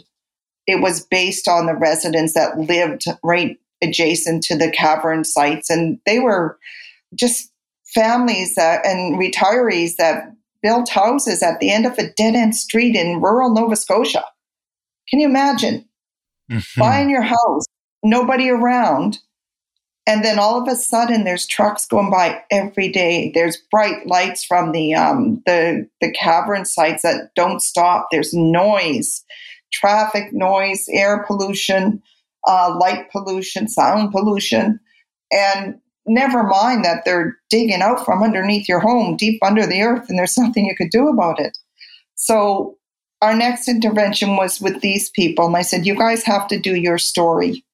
It 0.66 0.81
was 0.81 1.05
based 1.05 1.46
on 1.46 1.66
the 1.66 1.74
residents 1.74 2.33
that 2.33 2.59
lived 2.59 3.05
right 3.22 3.59
adjacent 3.83 4.42
to 4.44 4.57
the 4.57 4.70
cavern 4.70 5.24
sites, 5.24 5.68
and 5.68 5.98
they 6.07 6.18
were 6.18 6.59
just 7.14 7.53
families 7.92 8.55
that, 8.55 8.87
and 8.87 9.20
retirees 9.20 9.96
that 9.96 10.33
built 10.62 10.88
houses 10.88 11.42
at 11.42 11.61
the 11.61 11.70
end 11.70 11.85
of 11.85 11.98
a 11.98 12.11
dead 12.12 12.35
end 12.35 12.57
street 12.57 12.96
in 12.96 13.20
rural 13.20 13.53
Nova 13.53 13.76
Scotia. 13.76 14.24
Can 15.11 15.20
you 15.20 15.29
imagine 15.29 15.85
Mhm. 16.50 16.79
buying 16.79 17.11
your 17.11 17.22
house, 17.22 17.64
nobody 18.03 18.48
around, 18.48 19.18
and 20.11 20.25
then 20.25 20.40
all 20.40 20.61
of 20.61 20.66
a 20.66 20.75
sudden 20.75 21.23
there's 21.23 21.46
trucks 21.46 21.87
going 21.87 22.11
by 22.11 22.42
every 22.51 22.88
day. 22.88 23.31
There's 23.33 23.57
bright 23.70 24.09
lights 24.09 24.44
from 24.44 24.73
the 24.73 24.92
um, 24.92 25.40
the 25.46 25.88
the 26.01 26.11
cavern 26.11 26.64
sites 26.64 27.03
that 27.03 27.31
don't 27.37 27.61
stop. 27.61 28.09
There's 28.11 28.35
noise, 28.35 29.25
traffic 29.73 30.33
noise, 30.33 30.85
air 30.92 31.23
pollution, 31.29 32.03
uh, 32.49 32.77
light 32.77 33.09
pollution, 33.12 33.68
sound 33.68 34.11
pollution, 34.11 34.81
and 35.31 35.79
never 36.07 36.42
mind 36.42 36.85
that 36.85 37.05
they're 37.05 37.38
digging 37.49 37.81
out 37.81 38.05
from 38.05 38.25
underneath 38.25 38.68
your 38.68 38.81
home, 38.81 39.16
deep 39.16 39.38
under 39.44 39.64
the 39.64 39.81
earth, 39.81 40.07
and 40.09 40.18
there's 40.18 40.37
nothing 40.38 40.66
you 40.66 40.75
could 40.75 40.90
do 40.90 41.07
about 41.07 41.38
it. 41.38 41.57
So 42.16 42.77
our 43.23 43.37
next 43.37 43.68
intervention 43.68 44.35
was 44.35 44.61
with 44.61 44.81
these 44.81 45.09
people, 45.11 45.46
and 45.46 45.57
I 45.57 45.62
said, 45.62 45.87
"You 45.87 45.94
guys 45.94 46.25
have 46.25 46.49
to 46.49 46.59
do 46.59 46.75
your 46.75 46.99
story." 46.99 47.64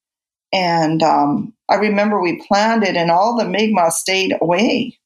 And 0.56 1.02
um, 1.02 1.52
I 1.68 1.74
remember 1.74 2.20
we 2.20 2.42
planned 2.48 2.82
it, 2.82 2.96
and 2.96 3.10
all 3.10 3.36
the 3.36 3.44
Mi'kmaq 3.44 3.92
stayed 3.92 4.34
away. 4.40 4.98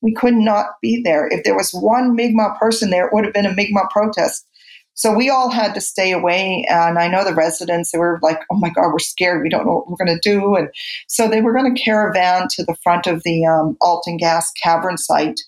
We 0.00 0.14
could 0.14 0.34
not 0.34 0.66
be 0.80 1.02
there. 1.04 1.28
If 1.28 1.44
there 1.44 1.56
was 1.56 1.72
one 1.72 2.16
Mi'kmaq 2.16 2.58
person 2.58 2.88
there, 2.88 3.06
it 3.06 3.12
would 3.12 3.24
have 3.26 3.34
been 3.34 3.44
a 3.44 3.54
Mi'kmaq 3.54 3.90
protest. 3.90 4.46
So 4.94 5.12
we 5.12 5.28
all 5.28 5.50
had 5.50 5.74
to 5.74 5.80
stay 5.80 6.10
away. 6.10 6.64
And 6.70 6.98
I 6.98 7.06
know 7.06 7.22
the 7.22 7.34
residents, 7.34 7.92
they 7.92 7.98
were 7.98 8.18
like, 8.22 8.40
oh 8.50 8.56
my 8.56 8.70
God, 8.70 8.90
we're 8.90 8.98
scared. 8.98 9.42
We 9.42 9.50
don't 9.50 9.66
know 9.66 9.74
what 9.74 9.90
we're 9.90 10.04
going 10.04 10.18
to 10.18 10.30
do. 10.30 10.56
And 10.56 10.68
so 11.06 11.28
they 11.28 11.42
were 11.42 11.52
going 11.52 11.72
to 11.72 11.80
caravan 11.80 12.48
to 12.52 12.64
the 12.64 12.76
front 12.82 13.06
of 13.06 13.22
the 13.24 13.44
um, 13.44 13.76
Alton 13.80 14.16
Gas 14.16 14.50
cavern 14.60 14.96
site 14.96 15.38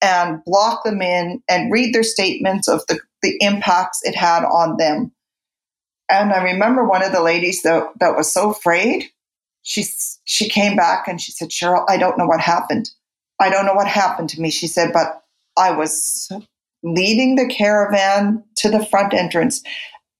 and 0.00 0.42
block 0.46 0.84
them 0.84 1.02
in 1.02 1.42
and 1.50 1.72
read 1.72 1.94
their 1.94 2.02
statements 2.02 2.68
of 2.68 2.86
the, 2.86 2.98
the 3.22 3.36
impacts 3.40 4.00
it 4.04 4.14
had 4.14 4.44
on 4.44 4.76
them. 4.78 5.12
And 6.10 6.32
I 6.32 6.42
remember 6.42 6.84
one 6.84 7.02
of 7.02 7.12
the 7.12 7.22
ladies 7.22 7.62
that, 7.62 7.88
that 8.00 8.16
was 8.16 8.32
so 8.32 8.50
afraid. 8.50 9.04
She, 9.62 9.84
she 10.24 10.48
came 10.48 10.76
back 10.76 11.08
and 11.08 11.20
she 11.20 11.32
said, 11.32 11.48
Cheryl, 11.48 11.84
I 11.88 11.96
don't 11.96 12.18
know 12.18 12.26
what 12.26 12.40
happened. 12.40 12.90
I 13.40 13.50
don't 13.50 13.66
know 13.66 13.74
what 13.74 13.88
happened 13.88 14.28
to 14.30 14.40
me. 14.40 14.50
She 14.50 14.66
said, 14.66 14.92
but 14.92 15.22
I 15.56 15.70
was 15.70 16.30
leading 16.82 17.36
the 17.36 17.48
caravan 17.48 18.44
to 18.56 18.70
the 18.70 18.84
front 18.86 19.14
entrance. 19.14 19.62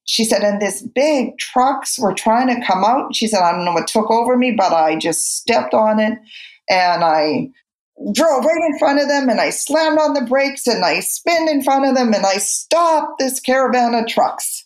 She 0.06 0.24
said, 0.24 0.42
and 0.42 0.60
this 0.60 0.82
big 0.82 1.38
trucks 1.38 1.98
were 1.98 2.14
trying 2.14 2.48
to 2.48 2.66
come 2.66 2.84
out. 2.84 3.14
She 3.14 3.26
said, 3.26 3.40
I 3.40 3.52
don't 3.52 3.64
know 3.64 3.72
what 3.72 3.86
took 3.86 4.10
over 4.10 4.36
me, 4.36 4.52
but 4.52 4.72
I 4.72 4.96
just 4.96 5.36
stepped 5.36 5.74
on 5.74 5.98
it 5.98 6.18
and 6.68 7.04
I 7.04 7.50
drove 8.12 8.44
right 8.44 8.70
in 8.70 8.78
front 8.78 9.00
of 9.00 9.08
them 9.08 9.28
and 9.28 9.40
I 9.40 9.50
slammed 9.50 9.98
on 9.98 10.14
the 10.14 10.22
brakes 10.22 10.66
and 10.66 10.84
I 10.84 11.00
spinned 11.00 11.48
in 11.48 11.62
front 11.62 11.86
of 11.86 11.94
them 11.94 12.12
and 12.12 12.26
I 12.26 12.38
stopped 12.38 13.18
this 13.18 13.40
caravan 13.40 13.94
of 13.94 14.06
trucks. 14.06 14.63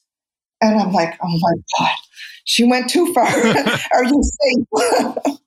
And 0.60 0.78
I'm 0.80 0.92
like, 0.92 1.18
oh 1.22 1.38
my 1.38 1.54
God, 1.78 1.96
she 2.44 2.64
went 2.64 2.90
too 2.90 3.12
far. 3.12 3.26
Are 3.92 4.04
you 4.04 4.22
safe? 4.22 5.38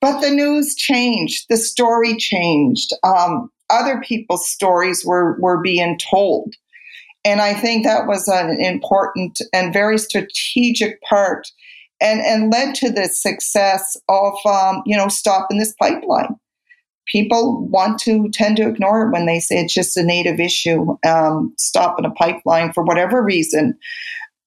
but 0.00 0.20
the 0.20 0.30
news 0.30 0.74
changed, 0.74 1.46
the 1.48 1.56
story 1.56 2.16
changed. 2.16 2.92
Um, 3.02 3.50
other 3.70 4.00
people's 4.00 4.48
stories 4.48 5.04
were, 5.04 5.38
were 5.40 5.60
being 5.62 5.98
told. 5.98 6.54
And 7.24 7.40
I 7.40 7.54
think 7.54 7.84
that 7.84 8.06
was 8.06 8.28
an 8.28 8.60
important 8.60 9.40
and 9.52 9.72
very 9.72 9.98
strategic 9.98 11.00
part 11.02 11.46
and, 12.00 12.20
and 12.20 12.50
led 12.50 12.74
to 12.76 12.90
the 12.90 13.08
success 13.08 13.96
of, 14.08 14.34
um, 14.46 14.82
you 14.86 14.96
know, 14.96 15.08
stopping 15.08 15.58
this 15.58 15.74
pipeline. 15.74 16.36
People 17.06 17.66
want 17.68 17.98
to 18.00 18.30
tend 18.30 18.56
to 18.56 18.68
ignore 18.68 19.06
it 19.06 19.12
when 19.12 19.26
they 19.26 19.40
say 19.40 19.56
it's 19.56 19.74
just 19.74 19.96
a 19.96 20.02
native 20.02 20.40
issue, 20.40 20.96
um, 21.06 21.52
stopping 21.58 22.04
a 22.04 22.10
pipeline 22.10 22.72
for 22.72 22.84
whatever 22.84 23.22
reason. 23.22 23.76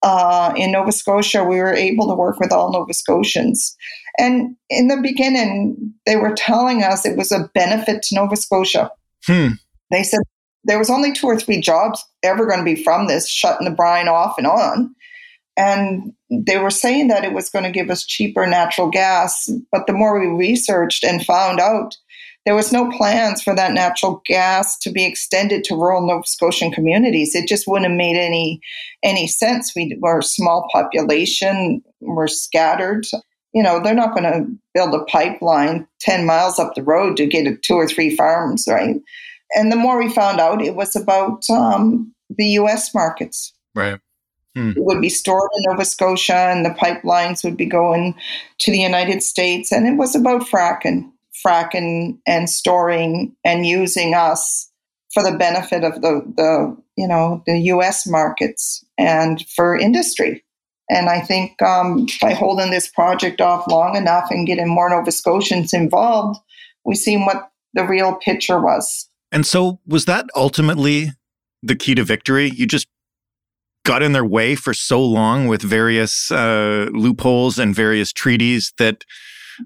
Uh, 0.03 0.53
in 0.57 0.73
Nova 0.73 0.91
Scotia, 0.91 1.43
we 1.43 1.57
were 1.57 1.73
able 1.73 2.07
to 2.09 2.15
work 2.15 2.39
with 2.39 2.51
all 2.51 2.71
Nova 2.71 2.93
Scotians. 2.93 3.75
And 4.19 4.55
in 4.69 4.89
the 4.89 4.99
beginning, 5.01 5.93
they 6.05 6.17
were 6.17 6.33
telling 6.33 6.83
us 6.83 7.05
it 7.05 7.17
was 7.17 7.31
a 7.31 7.49
benefit 7.53 8.03
to 8.03 8.15
Nova 8.15 8.35
Scotia. 8.35 8.91
Hmm. 9.25 9.53
They 9.91 10.03
said 10.03 10.19
there 10.65 10.77
was 10.77 10.89
only 10.89 11.13
two 11.13 11.27
or 11.27 11.39
three 11.39 11.59
jobs 11.59 12.03
ever 12.21 12.45
going 12.45 12.59
to 12.59 12.65
be 12.65 12.81
from 12.81 13.07
this, 13.07 13.29
shutting 13.29 13.65
the 13.65 13.75
brine 13.75 14.07
off 14.07 14.37
and 14.37 14.47
on. 14.47 14.93
And 15.55 16.13
they 16.29 16.57
were 16.57 16.71
saying 16.71 17.09
that 17.09 17.23
it 17.23 17.33
was 17.33 17.49
going 17.49 17.63
to 17.63 17.71
give 17.71 17.89
us 17.89 18.05
cheaper 18.05 18.47
natural 18.47 18.89
gas. 18.89 19.49
But 19.71 19.87
the 19.87 19.93
more 19.93 20.19
we 20.19 20.27
researched 20.27 21.03
and 21.03 21.23
found 21.23 21.59
out, 21.59 21.95
there 22.45 22.55
was 22.55 22.73
no 22.73 22.89
plans 22.91 23.41
for 23.41 23.55
that 23.55 23.73
natural 23.73 24.21
gas 24.25 24.77
to 24.79 24.91
be 24.91 25.05
extended 25.05 25.63
to 25.65 25.75
rural 25.75 26.05
Nova 26.05 26.25
Scotian 26.25 26.71
communities. 26.71 27.35
It 27.35 27.47
just 27.47 27.67
wouldn't 27.67 27.89
have 27.89 27.97
made 27.97 28.17
any 28.17 28.61
any 29.01 29.27
sense. 29.27 29.73
We 29.75 29.97
were 29.99 30.19
a 30.19 30.23
small 30.23 30.67
population, 30.71 31.81
we're 32.01 32.27
scattered. 32.27 33.05
You 33.53 33.61
know, 33.61 33.79
they're 33.79 33.93
not 33.93 34.15
going 34.15 34.23
to 34.23 34.47
build 34.73 34.95
a 34.95 35.05
pipeline 35.05 35.87
10 35.99 36.25
miles 36.25 36.57
up 36.57 36.73
the 36.73 36.81
road 36.81 37.17
to 37.17 37.27
get 37.27 37.61
two 37.61 37.75
or 37.75 37.87
three 37.87 38.15
farms, 38.15 38.65
right? 38.67 38.95
and 39.53 39.71
the 39.71 39.75
more 39.75 39.97
we 39.97 40.09
found 40.09 40.39
out, 40.39 40.61
it 40.61 40.75
was 40.75 40.95
about 40.95 41.49
um, 41.49 42.13
the 42.29 42.45
U.S. 42.45 42.93
markets. 42.93 43.53
Right. 43.75 43.99
Hmm. 44.55 44.71
It 44.71 44.83
would 44.83 45.01
be 45.01 45.09
stored 45.09 45.49
in 45.57 45.63
Nova 45.67 45.85
Scotia, 45.85 46.35
and 46.35 46.65
the 46.65 46.71
pipelines 46.71 47.43
would 47.43 47.57
be 47.57 47.65
going 47.65 48.15
to 48.59 48.71
the 48.71 48.79
United 48.79 49.23
States. 49.23 49.71
And 49.71 49.87
it 49.87 49.97
was 49.97 50.15
about 50.15 50.43
fracking, 50.43 51.11
fracking, 51.45 52.19
and 52.25 52.49
storing 52.49 53.35
and 53.43 53.65
using 53.65 54.13
us 54.13 54.69
for 55.13 55.23
the 55.23 55.37
benefit 55.37 55.83
of 55.83 56.01
the, 56.01 56.21
the 56.35 56.77
you 56.97 57.07
know 57.07 57.43
the 57.45 57.59
U.S. 57.59 58.07
markets 58.07 58.83
and 58.97 59.45
for 59.55 59.77
industry. 59.77 60.43
And 60.89 61.09
I 61.09 61.21
think 61.21 61.61
um, 61.61 62.07
by 62.21 62.33
holding 62.33 62.71
this 62.71 62.89
project 62.89 63.39
off 63.39 63.67
long 63.67 63.95
enough 63.95 64.27
and 64.29 64.45
getting 64.45 64.67
more 64.67 64.89
Nova 64.89 65.11
Scotians 65.11 65.73
involved, 65.73 66.39
we 66.85 66.95
seen 66.95 67.25
what 67.25 67.49
the 67.73 67.85
real 67.85 68.15
picture 68.15 68.59
was. 68.59 69.09
And 69.31 69.45
so, 69.45 69.79
was 69.87 70.05
that 70.05 70.25
ultimately 70.35 71.11
the 71.63 71.75
key 71.75 71.95
to 71.95 72.03
victory? 72.03 72.49
You 72.49 72.67
just 72.67 72.87
got 73.85 74.03
in 74.03 74.13
their 74.13 74.25
way 74.25 74.55
for 74.55 74.73
so 74.73 75.03
long 75.03 75.47
with 75.47 75.61
various 75.61 76.31
uh, 76.31 76.87
loopholes 76.93 77.59
and 77.59 77.75
various 77.75 78.13
treaties 78.13 78.73
that 78.77 79.03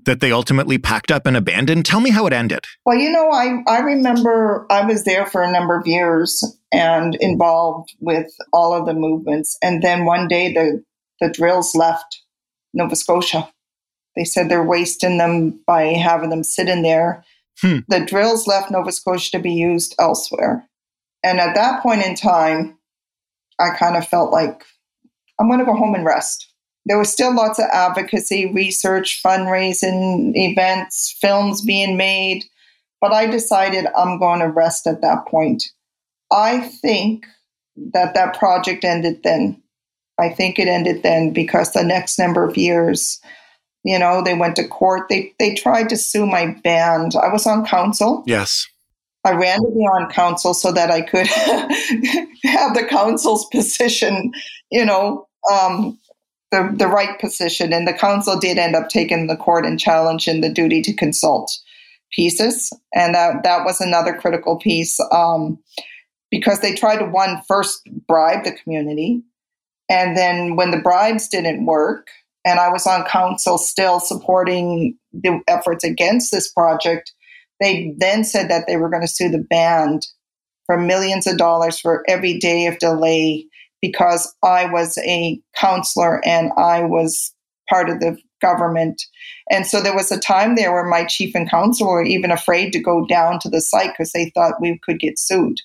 that 0.06 0.20
they 0.20 0.32
ultimately 0.32 0.78
packed 0.78 1.12
up 1.12 1.26
and 1.26 1.38
abandoned. 1.38 1.86
Tell 1.86 2.00
me 2.00 2.10
how 2.10 2.26
it 2.28 2.34
ended. 2.34 2.66
Well, 2.86 2.98
you 2.98 3.12
know, 3.12 3.30
I 3.30 3.64
I 3.68 3.80
remember 3.80 4.66
I 4.70 4.86
was 4.86 5.04
there 5.04 5.26
for 5.26 5.42
a 5.42 5.52
number 5.52 5.78
of 5.78 5.88
years 5.88 6.44
and 6.72 7.16
involved 7.20 7.94
with 8.00 8.28
all 8.54 8.74
of 8.74 8.86
the 8.86 8.94
movements, 8.94 9.58
and 9.62 9.82
then 9.82 10.06
one 10.06 10.28
day 10.28 10.54
the 10.54 10.84
the 11.22 11.30
drills 11.30 11.76
left 11.76 12.22
Nova 12.74 12.96
Scotia. 12.96 13.50
They 14.16 14.24
said 14.24 14.50
they're 14.50 14.64
wasting 14.64 15.20
them 15.20 15.62
by 15.68 15.94
having 15.94 16.32
them 16.32 16.44
sit 16.44 16.68
in 16.68 16.82
there 16.82 17.24
Hmm. 17.62 17.80
The 17.88 18.06
drills 18.06 18.48
left 18.48 18.72
Nova 18.72 18.92
Scotia 18.92 19.32
to 19.32 19.40
be 19.40 19.54
used 19.54 19.96
elsewhere. 20.00 20.68
And 21.24 21.40
at 21.40 21.56
that 21.56 21.82
point 21.82 22.06
in 22.06 22.16
time, 22.16 22.78
I 23.60 23.70
kind 23.78 23.96
of 23.96 24.08
felt 24.08 24.32
like 24.32 24.64
I'm 25.40 25.48
going 25.48 25.60
to 25.60 25.66
go 25.66 25.74
home 25.74 25.96
and 25.96 26.06
rest. 26.06 26.47
There 26.88 26.98
was 26.98 27.12
still 27.12 27.36
lots 27.36 27.60
of 27.60 27.66
advocacy, 27.72 28.52
research, 28.54 29.22
fundraising, 29.22 30.32
events, 30.36 31.16
films 31.20 31.62
being 31.62 31.98
made, 31.98 32.46
but 33.02 33.12
I 33.12 33.28
decided 33.28 33.88
I'm 33.98 34.18
going 34.18 34.40
to 34.40 34.48
rest 34.48 34.88
at 34.88 35.02
that 35.02 35.26
point. 35.28 35.64
I 36.32 36.62
think 36.62 37.26
that 37.94 38.14
that 38.14 38.38
project 38.38 38.86
ended 38.86 39.22
then. 39.24 39.62
I 40.18 40.30
think 40.30 40.58
it 40.58 40.68
ended 40.68 41.04
then 41.04 41.32
because 41.32 41.74
the 41.74 41.84
next 41.84 42.18
number 42.18 42.44
of 42.44 42.58
years, 42.58 43.20
you 43.84 44.00
know, 44.00 44.24
they 44.24 44.34
went 44.34 44.56
to 44.56 44.68
court. 44.68 45.10
They 45.10 45.34
they 45.40 45.54
tried 45.54 45.90
to 45.90 45.98
sue 45.98 46.26
my 46.26 46.56
band. 46.64 47.14
I 47.16 47.32
was 47.32 47.46
on 47.46 47.66
council. 47.66 48.24
Yes. 48.26 48.66
I 49.26 49.32
ran 49.32 49.60
to 49.60 49.72
be 49.72 49.82
on 49.82 50.10
council 50.10 50.54
so 50.54 50.72
that 50.72 50.90
I 50.90 51.02
could 51.02 51.28
have 52.44 52.74
the 52.74 52.86
council's 52.90 53.46
position, 53.48 54.32
you 54.72 54.86
know, 54.86 55.28
um, 55.52 56.00
the 56.52 56.74
the 56.78 56.88
right 56.88 57.20
position. 57.20 57.74
And 57.74 57.88
the 57.88 57.94
council 57.94 58.40
did 58.40 58.58
end 58.58 58.76
up 58.76 58.90
taking 58.90 59.28
the 59.28 59.38
court 59.38 59.66
and 59.66 59.80
challenging 59.80 60.42
the 60.42 60.50
duty 60.50 60.82
to 60.84 60.94
consult 60.94 61.52
pieces, 62.12 62.72
and 62.94 63.16
that 63.16 63.44
that 63.44 63.66
was 63.66 63.82
another 63.82 64.14
critical 64.14 64.58
piece 64.58 65.00
um, 65.12 65.60
because 66.32 66.62
they 66.62 66.74
tried 66.74 66.98
to 67.00 67.06
one 67.06 67.42
first 67.48 67.82
bribe 68.08 68.44
the 68.44 68.54
community, 68.54 69.24
and 69.90 70.16
then 70.16 70.56
when 70.56 70.72
the 70.72 70.82
bribes 70.82 71.28
didn't 71.28 71.66
work, 71.66 72.08
and 72.46 72.60
I 72.60 72.70
was 72.70 72.88
on 72.88 73.04
council 73.06 73.58
still 73.58 74.00
supporting 74.00 74.98
the 75.12 75.42
efforts 75.48 75.84
against 75.84 76.32
this 76.32 76.52
project, 76.52 77.12
they 77.60 77.94
then 77.98 78.24
said 78.24 78.50
that 78.50 78.68
they 78.68 78.78
were 78.78 78.90
going 78.90 79.02
to 79.02 79.08
sue 79.08 79.30
the 79.30 79.46
band 79.50 80.08
for 80.66 80.78
millions 80.78 81.28
of 81.28 81.38
dollars 81.38 81.80
for 81.80 82.04
every 82.08 82.38
day 82.38 82.68
of 82.68 82.78
delay 82.80 83.48
because 83.82 84.34
I 84.44 84.72
was 84.72 84.98
a 85.00 85.40
counselor 85.56 86.26
and 86.26 86.52
I 86.58 86.84
was 86.84 87.34
part 87.70 87.90
of 87.90 88.00
the 88.00 88.18
government. 88.42 89.02
And 89.50 89.66
so 89.66 89.82
there 89.82 89.96
was 89.96 90.12
a 90.12 90.20
time 90.20 90.56
there 90.56 90.72
where 90.72 90.86
my 90.86 91.06
chief 91.06 91.34
and 91.36 91.50
council 91.50 91.88
were 91.88 92.04
even 92.04 92.32
afraid 92.32 92.72
to 92.74 92.80
go 92.80 93.06
down 93.08 93.40
to 93.40 93.50
the 93.50 93.62
site 93.62 93.92
because 93.92 94.12
they 94.12 94.32
thought 94.34 94.62
we 94.62 94.80
could 94.84 95.00
get 95.00 95.20
sued. 95.20 95.58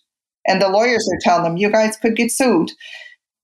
And 0.47 0.61
the 0.61 0.69
lawyers 0.69 1.09
were 1.11 1.21
telling 1.21 1.45
them, 1.45 1.57
you 1.57 1.71
guys 1.71 1.97
could 1.97 2.17
get 2.17 2.33
sued. 2.33 2.73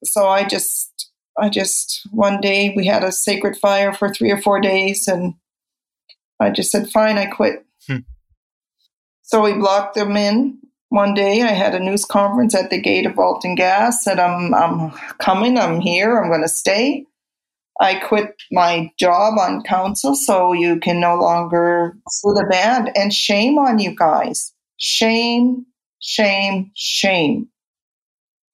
So 0.04 0.26
I 0.26 0.44
just 0.44 1.08
I 1.38 1.48
just, 1.48 2.00
one 2.10 2.40
day 2.40 2.74
we 2.76 2.86
had 2.86 3.04
a 3.04 3.12
sacred 3.12 3.56
fire 3.56 3.92
for 3.92 4.12
three 4.12 4.30
or 4.30 4.40
four 4.40 4.60
days 4.60 5.06
and 5.06 5.34
I 6.40 6.50
just 6.50 6.72
said, 6.72 6.90
fine, 6.90 7.16
I 7.16 7.26
quit. 7.26 7.64
Hmm. 7.86 7.98
So 9.22 9.42
we 9.42 9.52
blocked 9.54 9.94
them 9.94 10.16
in. 10.16 10.58
One 10.90 11.14
day 11.14 11.42
I 11.42 11.52
had 11.52 11.74
a 11.74 11.80
news 11.80 12.04
conference 12.04 12.54
at 12.54 12.70
the 12.70 12.80
gate 12.80 13.06
of 13.06 13.18
Alton 13.18 13.54
Gas, 13.54 14.04
said, 14.04 14.18
I'm, 14.18 14.54
I'm 14.54 14.90
coming, 15.18 15.58
I'm 15.58 15.80
here, 15.80 16.18
I'm 16.18 16.30
going 16.30 16.42
to 16.42 16.48
stay. 16.48 17.04
I 17.80 17.96
quit 17.96 18.34
my 18.50 18.90
job 18.98 19.38
on 19.38 19.62
council 19.62 20.16
so 20.16 20.52
you 20.52 20.80
can 20.80 20.98
no 20.98 21.14
longer 21.14 21.96
sue 22.10 22.34
the 22.34 22.46
band. 22.50 22.90
And 22.96 23.12
shame 23.12 23.58
on 23.58 23.78
you 23.78 23.94
guys. 23.94 24.52
Shame, 24.78 25.66
shame, 26.00 26.72
shame 26.74 27.48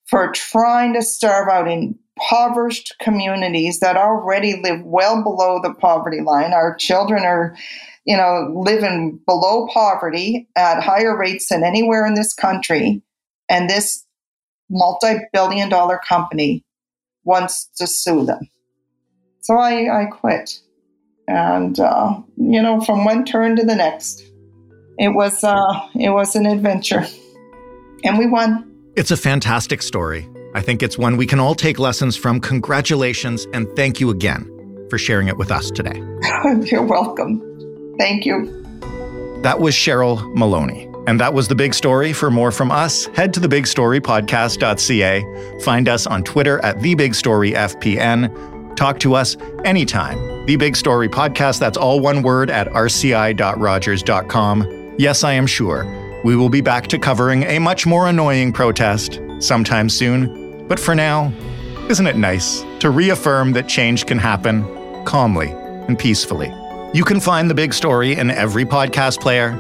for 0.07 0.31
trying 0.33 0.95
to 0.95 1.03
starve 1.03 1.49
out 1.49 1.69
impoverished 1.69 2.95
communities 3.01 3.81
that 3.81 3.97
already 3.97 4.61
live 4.63 4.83
well 4.85 5.23
below 5.23 5.61
the 5.63 5.75
poverty 5.75 6.21
line. 6.21 6.53
Our 6.53 6.75
children 6.77 7.25
are, 7.25 7.57
you 8.05 8.17
know, 8.17 8.53
living 8.55 9.21
below 9.27 9.67
poverty 9.73 10.49
at 10.57 10.83
higher 10.83 11.17
rates 11.17 11.49
than 11.49 11.65
anywhere 11.65 12.07
in 12.07 12.15
this 12.15 12.35
country. 12.35 13.03
And 13.49 13.69
this 13.69 14.05
multi 14.71 15.17
billion 15.33 15.69
dollar 15.69 16.01
company 16.07 16.65
wants 17.25 17.67
to 17.77 17.87
sue 17.87 18.25
them. 18.25 18.49
So 19.41 19.57
I, 19.57 20.03
I 20.03 20.05
quit. 20.07 20.61
And, 21.27 21.79
uh, 21.81 22.21
you 22.37 22.63
know, 22.63 22.81
from 22.81 23.05
one 23.05 23.25
turn 23.25 23.57
to 23.57 23.65
the 23.65 23.75
next, 23.75 24.23
it 24.99 25.09
was, 25.09 25.43
uh, 25.43 25.89
it 25.95 26.11
was 26.11 26.37
an 26.37 26.47
adventure. 26.47 27.07
And 28.05 28.19
we 28.19 28.27
won. 28.27 28.71
It's 28.97 29.11
a 29.11 29.17
fantastic 29.17 29.83
story. 29.83 30.29
I 30.55 30.61
think 30.61 30.83
it's 30.83 30.99
one 30.99 31.17
we 31.17 31.27
can 31.27 31.41
all 31.41 31.55
take 31.55 31.79
lessons 31.79 32.17
from. 32.17 32.41
Congratulations 32.41 33.47
and 33.53 33.67
thank 33.75 34.01
you 34.01 34.11
again 34.11 34.49
for 34.89 34.99
sharing 34.99 35.29
it 35.29 35.37
with 35.37 35.51
us 35.51 35.71
today. 35.71 35.97
You're 36.71 36.85
welcome. 36.85 37.54
Thank 37.99 38.27
you. 38.27 38.61
That 39.43 39.61
was 39.61 39.75
Cheryl 39.75 40.35
Maloney. 40.35 40.91
And 41.07 41.21
that 41.21 41.35
was 41.35 41.49
the 41.49 41.55
big 41.55 41.75
story. 41.75 42.15
For 42.15 42.31
more 42.31 42.51
from 42.51 42.71
us, 42.71 43.07
head 43.09 43.35
to 43.35 43.41
thebigstorypodcast.ca. 43.41 45.61
Find 45.61 45.87
us 45.89 46.07
on 46.07 46.25
Twitter 46.25 46.65
at 46.65 46.79
thebigstoryfpn. 46.79 48.77
Talk 48.77 48.99
to 49.01 49.15
us 49.15 49.37
anytime. 49.65 50.47
The 50.47 50.57
Big 50.57 50.77
Story 50.77 51.09
Podcast, 51.09 51.61
that's 51.61 51.77
all 51.77 52.01
one 52.01 52.23
word 52.23 52.51
at 52.51 52.67
rci.rogers.com. 52.69 54.95
Yes, 54.99 55.25
I 55.25 55.33
am 55.33 55.47
sure. 55.47 56.21
We 56.25 56.37
will 56.37 56.49
be 56.49 56.61
back 56.61 56.87
to 56.89 56.99
covering 56.99 57.45
a 57.45 57.59
much 57.59 57.87
more 57.87 58.09
annoying 58.09 58.53
protest 58.53 59.21
sometime 59.41 59.89
soon. 59.89 60.67
But 60.67 60.81
for 60.81 60.95
now, 60.95 61.33
isn't 61.89 62.07
it 62.07 62.17
nice 62.17 62.65
to 62.81 62.91
reaffirm 62.91 63.53
that 63.53 63.69
change 63.69 64.07
can 64.07 64.19
happen 64.19 64.65
calmly 65.05 65.51
and 65.87 65.99
peacefully? 65.99 66.53
You 66.95 67.03
can 67.03 67.19
find 67.19 67.51
the 67.51 67.55
big 67.55 67.75
story 67.75 68.15
in 68.15 68.31
every 68.31 68.65
podcast 68.65 69.21
player. 69.21 69.51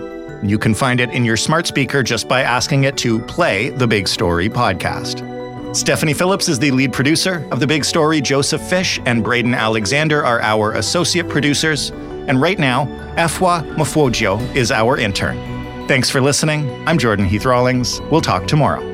You 0.44 0.56
can 0.56 0.72
find 0.72 1.00
it 1.00 1.10
in 1.10 1.24
your 1.24 1.36
smart 1.36 1.66
speaker 1.66 2.00
just 2.00 2.28
by 2.28 2.42
asking 2.42 2.84
it 2.84 2.96
to 2.98 3.18
play 3.22 3.70
the 3.70 3.88
Big 3.88 4.06
Story 4.06 4.48
podcast. 4.48 5.74
Stephanie 5.74 6.14
Phillips 6.14 6.48
is 6.48 6.60
the 6.60 6.70
lead 6.70 6.92
producer 6.92 7.44
of 7.50 7.58
The 7.58 7.66
Big 7.66 7.84
Story. 7.84 8.20
Joseph 8.20 8.62
Fish 8.62 9.00
and 9.04 9.24
Braden 9.24 9.52
Alexander 9.52 10.24
are 10.24 10.40
our 10.42 10.74
associate 10.74 11.28
producers. 11.28 11.90
And 12.28 12.40
right 12.40 12.60
now, 12.60 12.86
Efwa 13.16 13.68
Mafwojio 13.74 14.54
is 14.54 14.70
our 14.70 14.96
intern. 14.96 15.36
Thanks 15.88 16.08
for 16.08 16.20
listening. 16.20 16.70
I'm 16.86 16.98
Jordan 16.98 17.26
Heath 17.26 17.46
Rawlings. 17.46 18.00
We'll 18.12 18.20
talk 18.20 18.46
tomorrow. 18.46 18.93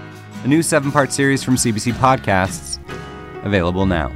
A 0.43 0.47
new 0.47 0.63
seven 0.63 0.91
part 0.91 1.11
series 1.11 1.43
from 1.43 1.55
CBC 1.55 1.93
Podcasts, 1.93 2.79
available 3.43 3.85
now. 3.85 4.11